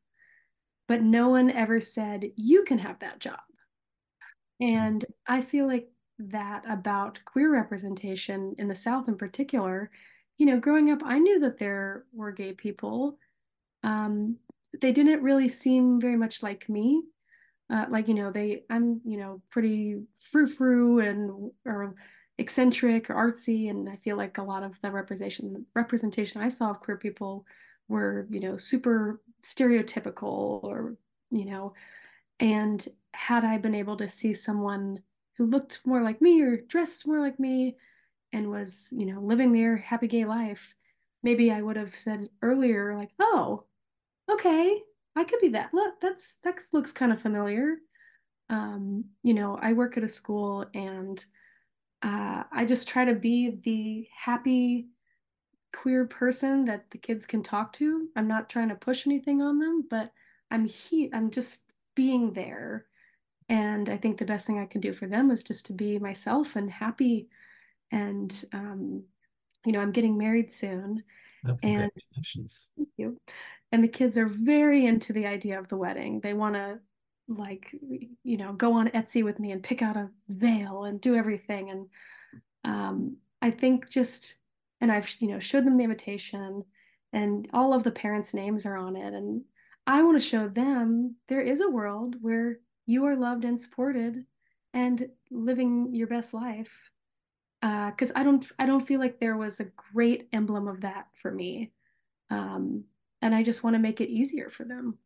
but 0.86 1.02
no 1.02 1.30
one 1.30 1.50
ever 1.50 1.80
said 1.80 2.30
you 2.36 2.64
can 2.64 2.78
have 2.78 2.98
that 2.98 3.20
job. 3.20 3.40
And 4.60 5.04
I 5.26 5.40
feel 5.40 5.66
like 5.66 5.88
that 6.18 6.64
about 6.68 7.20
queer 7.24 7.52
representation 7.52 8.54
in 8.58 8.68
the 8.68 8.74
South 8.74 9.08
in 9.08 9.16
particular. 9.16 9.90
You 10.38 10.46
know, 10.46 10.60
growing 10.60 10.90
up, 10.90 11.00
I 11.04 11.18
knew 11.18 11.40
that 11.40 11.58
there 11.58 12.04
were 12.12 12.32
gay 12.32 12.52
people. 12.52 13.18
Um, 13.82 14.36
they 14.80 14.92
didn't 14.92 15.22
really 15.22 15.48
seem 15.48 16.00
very 16.00 16.16
much 16.16 16.42
like 16.42 16.68
me. 16.68 17.02
Uh, 17.70 17.86
like, 17.88 18.08
you 18.08 18.14
know, 18.14 18.30
they, 18.30 18.64
I'm, 18.68 19.00
you 19.04 19.16
know, 19.16 19.40
pretty 19.50 20.02
frou 20.18 20.46
frou 20.46 21.00
and, 21.00 21.50
or 21.64 21.94
eccentric 22.40 23.10
or 23.10 23.14
artsy 23.14 23.68
and 23.68 23.86
i 23.86 23.96
feel 23.96 24.16
like 24.16 24.38
a 24.38 24.42
lot 24.42 24.62
of 24.62 24.72
the 24.80 24.90
representation 24.90 25.66
representation 25.74 26.40
i 26.40 26.48
saw 26.48 26.70
of 26.70 26.80
queer 26.80 26.96
people 26.96 27.44
were 27.86 28.26
you 28.30 28.40
know 28.40 28.56
super 28.56 29.20
stereotypical 29.44 30.64
or 30.64 30.96
you 31.30 31.44
know 31.44 31.74
and 32.40 32.88
had 33.14 33.44
i 33.44 33.58
been 33.58 33.74
able 33.74 33.96
to 33.96 34.08
see 34.08 34.32
someone 34.32 34.98
who 35.36 35.46
looked 35.46 35.80
more 35.84 36.02
like 36.02 36.20
me 36.20 36.40
or 36.42 36.56
dressed 36.56 37.06
more 37.06 37.20
like 37.20 37.38
me 37.40 37.76
and 38.32 38.50
was 38.50 38.88
you 38.92 39.06
know 39.06 39.20
living 39.20 39.52
their 39.52 39.76
happy 39.76 40.06
gay 40.06 40.24
life 40.24 40.74
maybe 41.22 41.50
i 41.50 41.60
would 41.60 41.76
have 41.76 41.94
said 41.94 42.28
earlier 42.42 42.96
like 42.96 43.10
oh 43.18 43.64
okay 44.30 44.80
i 45.16 45.24
could 45.24 45.40
be 45.40 45.48
that 45.48 45.72
look 45.74 46.00
that's 46.00 46.36
that 46.44 46.56
looks 46.72 46.92
kind 46.92 47.12
of 47.12 47.20
familiar 47.20 47.76
um 48.48 49.04
you 49.22 49.34
know 49.34 49.58
i 49.60 49.72
work 49.72 49.96
at 49.96 50.04
a 50.04 50.08
school 50.08 50.64
and 50.74 51.24
uh, 52.02 52.44
I 52.50 52.64
just 52.64 52.88
try 52.88 53.04
to 53.04 53.14
be 53.14 53.58
the 53.62 54.08
happy 54.16 54.88
queer 55.72 56.06
person 56.06 56.64
that 56.64 56.90
the 56.90 56.98
kids 56.98 57.26
can 57.26 57.42
talk 57.42 57.72
to. 57.74 58.08
I'm 58.16 58.26
not 58.26 58.48
trying 58.48 58.70
to 58.70 58.74
push 58.74 59.06
anything 59.06 59.42
on 59.42 59.58
them, 59.58 59.84
but 59.88 60.12
I'm 60.50 60.64
he 60.64 61.10
I'm 61.12 61.30
just 61.30 61.64
being 61.94 62.32
there. 62.32 62.86
And 63.50 63.88
I 63.88 63.96
think 63.96 64.16
the 64.16 64.24
best 64.24 64.46
thing 64.46 64.58
I 64.58 64.64
can 64.64 64.80
do 64.80 64.92
for 64.92 65.08
them 65.08 65.28
was 65.28 65.42
just 65.42 65.66
to 65.66 65.72
be 65.72 65.98
myself 65.98 66.54
and 66.56 66.70
happy. 66.70 67.28
And 67.90 68.32
um, 68.52 69.02
you 69.66 69.72
know, 69.72 69.80
I'm 69.80 69.92
getting 69.92 70.16
married 70.16 70.50
soon. 70.50 71.02
Oh, 71.46 71.58
and 71.62 71.90
thank 72.22 72.88
you. 72.96 73.18
And 73.72 73.82
the 73.82 73.88
kids 73.88 74.16
are 74.16 74.26
very 74.26 74.86
into 74.86 75.12
the 75.12 75.26
idea 75.26 75.58
of 75.58 75.68
the 75.68 75.76
wedding. 75.76 76.20
They 76.20 76.32
want 76.32 76.54
to 76.54 76.78
like 77.28 77.74
you 78.24 78.36
know 78.36 78.52
go 78.52 78.72
on 78.72 78.88
Etsy 78.88 79.22
with 79.22 79.38
me 79.38 79.52
and 79.52 79.62
pick 79.62 79.82
out 79.82 79.96
a 79.96 80.10
veil 80.28 80.84
and 80.84 81.00
do 81.00 81.14
everything 81.14 81.70
and 81.70 81.86
um, 82.64 83.16
I 83.40 83.50
think 83.50 83.88
just 83.88 84.34
and 84.80 84.90
I've 84.90 85.14
you 85.20 85.28
know 85.28 85.38
showed 85.38 85.64
them 85.64 85.76
the 85.76 85.84
invitation 85.84 86.64
and 87.12 87.48
all 87.52 87.72
of 87.72 87.84
the 87.84 87.92
parents 87.92 88.34
names 88.34 88.66
are 88.66 88.76
on 88.76 88.96
it 88.96 89.14
and 89.14 89.42
I 89.86 90.02
want 90.02 90.20
to 90.20 90.28
show 90.28 90.48
them 90.48 91.14
there 91.28 91.40
is 91.40 91.60
a 91.60 91.70
world 91.70 92.16
where 92.20 92.58
you 92.90 93.04
are 93.04 93.16
loved 93.16 93.44
and 93.44 93.60
supported 93.60 94.24
and 94.74 95.08
living 95.30 95.94
your 95.94 96.06
best 96.06 96.34
life 96.34 96.90
because 97.60 98.10
uh, 98.10 98.14
I 98.16 98.22
don't 98.22 98.50
I 98.58 98.66
don't 98.66 98.86
feel 98.86 99.00
like 99.00 99.20
there 99.20 99.36
was 99.36 99.60
a 99.60 99.70
great 99.92 100.28
emblem 100.32 100.66
of 100.66 100.80
that 100.80 101.06
for 101.14 101.30
me 101.30 101.72
um, 102.30 102.84
and 103.22 103.34
I 103.34 103.42
just 103.42 103.62
want 103.62 103.74
to 103.74 103.80
make 103.80 104.00
it 104.00 104.08
easier 104.08 104.50
for 104.50 104.64
them. 104.64 104.98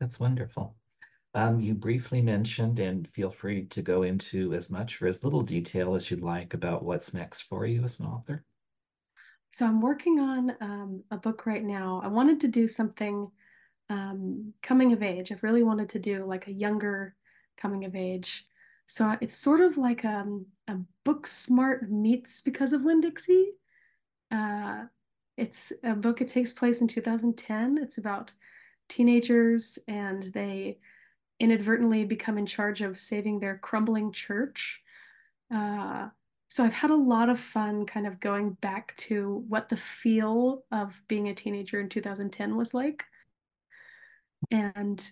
That's 0.00 0.20
wonderful. 0.20 0.76
Um, 1.34 1.58
you 1.58 1.74
briefly 1.74 2.22
mentioned, 2.22 2.78
and 2.78 3.08
feel 3.08 3.30
free 3.30 3.64
to 3.66 3.82
go 3.82 4.04
into 4.04 4.54
as 4.54 4.70
much 4.70 5.02
or 5.02 5.08
as 5.08 5.24
little 5.24 5.42
detail 5.42 5.94
as 5.96 6.10
you'd 6.10 6.20
like 6.20 6.54
about 6.54 6.84
what's 6.84 7.12
next 7.12 7.42
for 7.42 7.66
you 7.66 7.82
as 7.82 7.98
an 7.98 8.06
author. 8.06 8.44
So 9.50 9.66
I'm 9.66 9.80
working 9.80 10.20
on 10.20 10.56
um, 10.60 11.02
a 11.10 11.16
book 11.16 11.46
right 11.46 11.64
now. 11.64 12.00
I 12.04 12.08
wanted 12.08 12.40
to 12.40 12.48
do 12.48 12.68
something 12.68 13.30
um, 13.90 14.52
coming 14.62 14.92
of 14.92 15.02
age. 15.02 15.30
I've 15.30 15.42
really 15.42 15.62
wanted 15.62 15.88
to 15.90 15.98
do 15.98 16.24
like 16.24 16.46
a 16.46 16.52
younger 16.52 17.14
coming 17.56 17.84
of 17.84 17.94
age. 17.94 18.46
So 18.86 19.16
it's 19.20 19.36
sort 19.36 19.60
of 19.60 19.76
like 19.76 20.04
a, 20.04 20.18
um, 20.18 20.46
a 20.68 20.76
book 21.04 21.26
smart 21.26 21.90
meets 21.90 22.40
because 22.40 22.72
of 22.72 22.84
Winn-Dixie. 22.84 23.52
Uh, 24.30 24.84
it's 25.36 25.72
a 25.82 25.94
book, 25.94 26.20
it 26.20 26.28
takes 26.28 26.52
place 26.52 26.80
in 26.80 26.88
2010. 26.88 27.78
It's 27.78 27.98
about 27.98 28.32
teenagers 28.88 29.78
and 29.88 30.22
they 30.24 30.78
inadvertently 31.40 32.04
become 32.04 32.38
in 32.38 32.46
charge 32.46 32.82
of 32.82 32.96
saving 32.96 33.40
their 33.40 33.58
crumbling 33.58 34.12
church. 34.12 34.82
Uh, 35.52 36.08
so 36.48 36.64
I've 36.64 36.72
had 36.72 36.90
a 36.90 36.96
lot 36.96 37.28
of 37.28 37.40
fun 37.40 37.84
kind 37.84 38.06
of 38.06 38.20
going 38.20 38.52
back 38.52 38.96
to 38.98 39.44
what 39.48 39.68
the 39.68 39.76
feel 39.76 40.64
of 40.70 41.02
being 41.08 41.28
a 41.28 41.34
teenager 41.34 41.80
in 41.80 41.88
2010 41.88 42.56
was 42.56 42.74
like. 42.74 43.04
And 44.50 45.10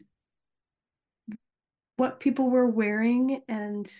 what 1.96 2.20
people 2.20 2.50
were 2.50 2.66
wearing 2.66 3.42
and 3.48 3.90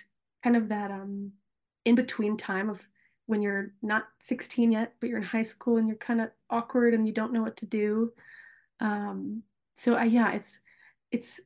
kind 0.42 0.57
of 0.57 0.68
that 0.71 0.90
um 0.90 1.33
in 1.85 1.95
between 1.95 2.37
time 2.37 2.71
of 2.71 2.87
when 3.27 3.42
you're 3.42 3.73
not 3.83 4.05
16 4.21 4.73
yet, 4.73 4.95
but 5.01 5.09
you're 5.09 5.18
in 5.18 5.25
high 5.25 5.42
school 5.42 5.77
and 5.77 5.88
you're 5.88 5.97
kind 5.97 6.21
of 6.21 6.31
awkward 6.51 6.95
and 6.95 7.07
you 7.07 7.12
don't 7.12 7.33
know 7.33 7.42
what 7.42 7.57
to 7.59 7.66
do. 7.66 8.12
Um, 8.81 9.42
so 9.75 9.97
uh, 9.97 10.03
yeah, 10.03 10.33
it's 10.33 10.61
it's 11.11 11.40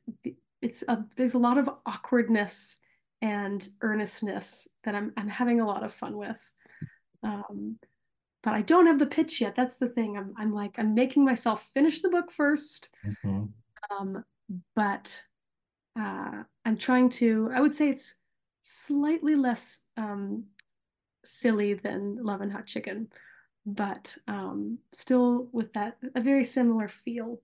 it's 0.61 0.83
a, 0.87 1.05
there's 1.15 1.35
a 1.35 1.39
lot 1.39 1.57
of 1.57 1.69
awkwardness 1.85 2.79
and 3.21 3.67
earnestness 3.81 4.67
that 4.83 4.95
I'm 4.95 5.13
I'm 5.17 5.29
having 5.29 5.61
a 5.61 5.67
lot 5.67 5.83
of 5.83 5.93
fun 5.93 6.17
with. 6.17 6.51
Um, 7.23 7.77
but 8.43 8.53
I 8.53 8.61
don't 8.61 8.87
have 8.87 8.99
the 8.99 9.05
pitch 9.05 9.41
yet. 9.41 9.55
That's 9.55 9.77
the 9.77 9.89
thing. 9.89 10.17
I'm 10.17 10.33
I'm 10.37 10.53
like 10.53 10.77
I'm 10.79 10.93
making 10.93 11.25
myself 11.25 11.69
finish 11.73 12.01
the 12.01 12.09
book 12.09 12.31
1st 12.31 12.89
mm-hmm. 13.05 13.45
Um, 13.89 14.23
but 14.75 15.21
uh, 15.99 16.43
I'm 16.65 16.77
trying 16.77 17.09
to. 17.09 17.49
I 17.53 17.61
would 17.61 17.73
say 17.73 17.89
it's 17.89 18.15
slightly 18.61 19.35
less 19.35 19.81
um, 19.95 20.45
silly 21.23 21.73
than 21.73 22.17
Love 22.23 22.41
and 22.41 22.51
Hot 22.51 22.65
Chicken, 22.65 23.09
but 23.65 24.15
um, 24.27 24.79
still 24.93 25.49
with 25.51 25.73
that 25.73 25.97
a 26.15 26.21
very 26.21 26.43
similar 26.43 26.87
feel. 26.87 27.41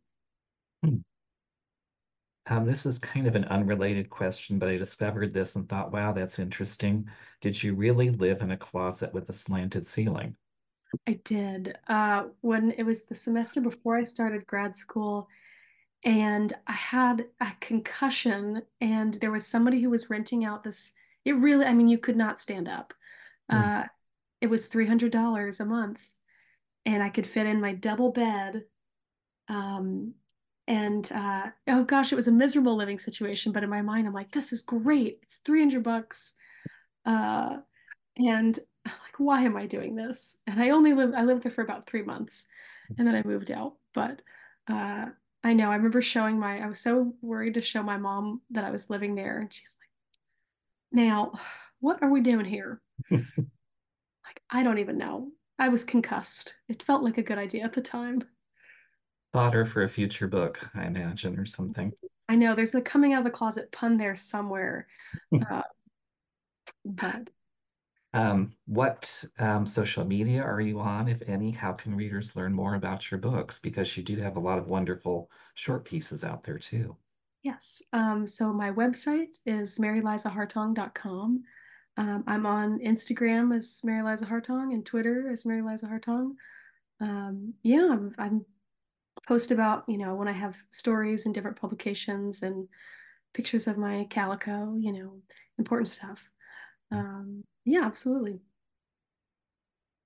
Hmm. 0.83 0.97
Um, 2.47 2.65
this 2.65 2.85
is 2.85 2.99
kind 2.99 3.25
of 3.25 3.35
an 3.37 3.45
unrelated 3.45 4.09
question, 4.09 4.59
but 4.59 4.67
I 4.67 4.75
discovered 4.75 5.33
this 5.33 5.55
and 5.55 5.67
thought, 5.67 5.93
wow, 5.93 6.11
that's 6.11 6.39
interesting. 6.39 7.07
Did 7.39 7.61
you 7.61 7.73
really 7.73 8.09
live 8.09 8.41
in 8.41 8.51
a 8.51 8.57
closet 8.57 9.13
with 9.13 9.29
a 9.29 9.33
slanted 9.33 9.87
ceiling? 9.87 10.35
I 11.07 11.19
did. 11.23 11.77
Uh, 11.87 12.25
when 12.41 12.71
it 12.71 12.83
was 12.83 13.03
the 13.03 13.15
semester 13.15 13.61
before 13.61 13.97
I 13.97 14.03
started 14.03 14.45
grad 14.45 14.75
school, 14.75 15.27
and 16.03 16.51
I 16.67 16.73
had 16.73 17.25
a 17.39 17.51
concussion, 17.61 18.63
and 18.81 19.13
there 19.15 19.31
was 19.31 19.45
somebody 19.45 19.81
who 19.81 19.89
was 19.89 20.09
renting 20.09 20.43
out 20.43 20.63
this. 20.63 20.91
It 21.23 21.33
really, 21.33 21.65
I 21.65 21.73
mean, 21.73 21.87
you 21.87 21.97
could 21.97 22.17
not 22.17 22.39
stand 22.39 22.67
up. 22.67 22.93
Mm. 23.51 23.83
Uh, 23.83 23.87
it 24.41 24.47
was 24.47 24.67
$300 24.67 25.59
a 25.59 25.65
month, 25.65 26.05
and 26.85 27.01
I 27.01 27.09
could 27.09 27.25
fit 27.25 27.47
in 27.47 27.61
my 27.61 27.73
double 27.73 28.11
bed. 28.11 28.63
Um, 29.47 30.15
and 30.67 31.09
uh, 31.13 31.47
oh 31.67 31.83
gosh, 31.83 32.11
it 32.11 32.15
was 32.15 32.27
a 32.27 32.31
miserable 32.31 32.75
living 32.75 32.99
situation. 32.99 33.51
But 33.51 33.63
in 33.63 33.69
my 33.69 33.81
mind, 33.81 34.07
I'm 34.07 34.13
like, 34.13 34.31
this 34.31 34.51
is 34.51 34.61
great. 34.61 35.19
It's 35.23 35.37
300 35.37 35.83
bucks. 35.83 36.33
Uh, 37.05 37.57
and 38.17 38.59
I'm 38.85 38.91
like, 38.91 39.17
why 39.17 39.41
am 39.43 39.55
I 39.55 39.65
doing 39.65 39.95
this? 39.95 40.37
And 40.47 40.61
I 40.61 40.69
only 40.69 40.93
lived, 40.93 41.15
I 41.15 41.23
lived 41.23 41.43
there 41.43 41.51
for 41.51 41.61
about 41.63 41.85
three 41.85 42.03
months, 42.03 42.45
and 42.97 43.07
then 43.07 43.15
I 43.15 43.23
moved 43.23 43.51
out. 43.51 43.75
But 43.93 44.21
uh, 44.69 45.07
I 45.43 45.53
know 45.53 45.71
I 45.71 45.75
remember 45.75 46.01
showing 46.01 46.39
my, 46.39 46.59
I 46.59 46.67
was 46.67 46.79
so 46.79 47.13
worried 47.21 47.55
to 47.55 47.61
show 47.61 47.83
my 47.83 47.97
mom 47.97 48.41
that 48.51 48.63
I 48.63 48.71
was 48.71 48.89
living 48.89 49.15
there, 49.15 49.39
and 49.39 49.51
she's 49.51 49.75
like, 49.79 51.03
now, 51.05 51.33
what 51.79 52.01
are 52.01 52.09
we 52.09 52.21
doing 52.21 52.45
here? 52.45 52.81
like, 53.11 53.23
I 54.49 54.63
don't 54.63 54.79
even 54.79 54.97
know. 54.97 55.31
I 55.59 55.69
was 55.69 55.83
concussed. 55.83 56.55
It 56.69 56.83
felt 56.83 57.03
like 57.03 57.17
a 57.17 57.23
good 57.23 57.37
idea 57.37 57.63
at 57.63 57.73
the 57.73 57.81
time 57.81 58.23
fodder 59.33 59.65
for 59.65 59.83
a 59.83 59.89
future 59.89 60.27
book, 60.27 60.59
I 60.75 60.85
imagine, 60.85 61.37
or 61.37 61.45
something. 61.45 61.91
I 62.29 62.35
know 62.35 62.55
there's 62.55 62.75
a 62.75 62.81
coming 62.81 63.13
out 63.13 63.19
of 63.19 63.25
the 63.25 63.31
closet 63.31 63.71
pun 63.71 63.97
there 63.97 64.15
somewhere. 64.15 64.87
uh, 65.51 65.63
but 66.85 67.29
um, 68.13 68.53
what 68.65 69.23
um, 69.39 69.65
social 69.65 70.05
media 70.05 70.41
are 70.43 70.61
you 70.61 70.79
on, 70.79 71.07
if 71.07 71.21
any? 71.27 71.51
How 71.51 71.73
can 71.73 71.95
readers 71.95 72.35
learn 72.35 72.53
more 72.53 72.75
about 72.75 73.09
your 73.09 73.19
books? 73.19 73.59
Because 73.59 73.97
you 73.97 74.03
do 74.03 74.17
have 74.17 74.37
a 74.37 74.39
lot 74.39 74.59
of 74.59 74.67
wonderful 74.67 75.31
short 75.55 75.83
pieces 75.83 76.23
out 76.23 76.43
there 76.43 76.59
too. 76.59 76.95
Yes. 77.41 77.81
Um, 77.91 78.25
so 78.27 78.53
my 78.53 78.71
website 78.71 79.35
is 79.45 79.77
marylizahartong.com. 79.79 81.43
Um, 81.97 82.23
I'm 82.25 82.45
on 82.45 82.79
Instagram 82.79 83.55
as 83.55 83.81
Mary 83.83 84.03
Liza 84.03 84.25
Hartong 84.25 84.73
and 84.73 84.85
Twitter 84.85 85.29
as 85.29 85.45
Mary 85.45 85.61
Liza 85.61 85.87
Hartong. 85.87 86.35
Um, 87.01 87.53
yeah, 87.63 87.89
I'm, 87.91 88.15
I'm 88.17 88.45
post 89.27 89.51
about, 89.51 89.83
you 89.87 89.97
know, 89.97 90.15
when 90.15 90.27
I 90.27 90.31
have 90.31 90.55
stories 90.71 91.25
and 91.25 91.35
different 91.35 91.59
publications 91.59 92.43
and 92.43 92.67
pictures 93.33 93.67
of 93.67 93.77
my 93.77 94.07
calico, 94.09 94.75
you 94.77 94.93
know, 94.93 95.21
important 95.57 95.89
stuff. 95.89 96.29
Um, 96.93 97.43
yeah, 97.65 97.85
absolutely. 97.85 98.39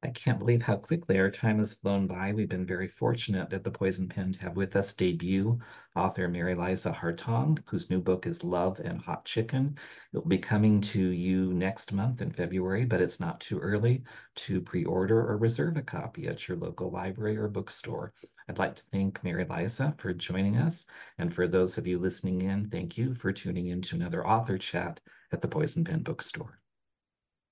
I 0.04 0.10
can't 0.10 0.38
believe 0.38 0.62
how 0.62 0.76
quickly 0.76 1.18
our 1.18 1.32
time 1.32 1.58
has 1.58 1.74
flown 1.74 2.06
by. 2.06 2.32
We've 2.32 2.48
been 2.48 2.68
very 2.68 2.88
fortunate 2.88 3.52
at 3.52 3.64
the 3.64 3.72
Poisoned 3.72 4.12
Pen 4.12 4.32
to 4.32 4.42
have 4.44 4.56
with 4.56 4.76
us 4.76 4.94
debut 4.94 5.60
author 5.96 6.28
Mary 6.28 6.54
Liza 6.54 6.92
Hartong, 6.92 7.58
whose 7.66 7.90
new 7.90 8.00
book 8.00 8.28
is 8.28 8.44
Love 8.44 8.80
and 8.80 9.02
Hot 9.02 9.26
Chicken. 9.26 9.76
It 10.14 10.18
will 10.20 10.28
be 10.28 10.38
coming 10.38 10.82
to 10.82 11.02
you 11.02 11.52
next 11.52 11.94
month 11.94 12.22
in 12.22 12.32
February, 12.32 12.86
but 12.86 13.02
it's 13.02 13.20
not 13.20 13.42
too 13.42 13.58
early 13.60 14.04
to 14.36 14.62
pre-order 14.62 15.20
or 15.20 15.36
reserve 15.36 15.78
a 15.78 15.82
copy 15.82 16.28
at 16.28 16.48
your 16.48 16.58
local 16.58 16.92
library 16.92 17.36
or 17.36 17.48
bookstore. 17.48 18.14
I'd 18.48 18.60
like 18.60 18.76
to 18.76 18.84
thank 18.92 19.24
Mary 19.24 19.46
Liza 19.46 19.96
for 19.98 20.14
joining 20.14 20.58
us. 20.58 20.86
And 21.18 21.34
for 21.34 21.48
those 21.48 21.80
of 21.80 21.88
you 21.88 21.98
listening 21.98 22.44
in, 22.44 22.70
thank 22.70 23.00
you 23.00 23.16
for 23.16 23.34
tuning 23.34 23.68
in 23.70 23.82
to 23.82 23.96
another 23.96 24.26
author 24.26 24.60
chat 24.60 25.00
at 25.32 25.42
the 25.42 25.48
Poisoned 25.48 25.88
Pen 25.88 26.04
Bookstore. 26.04 26.60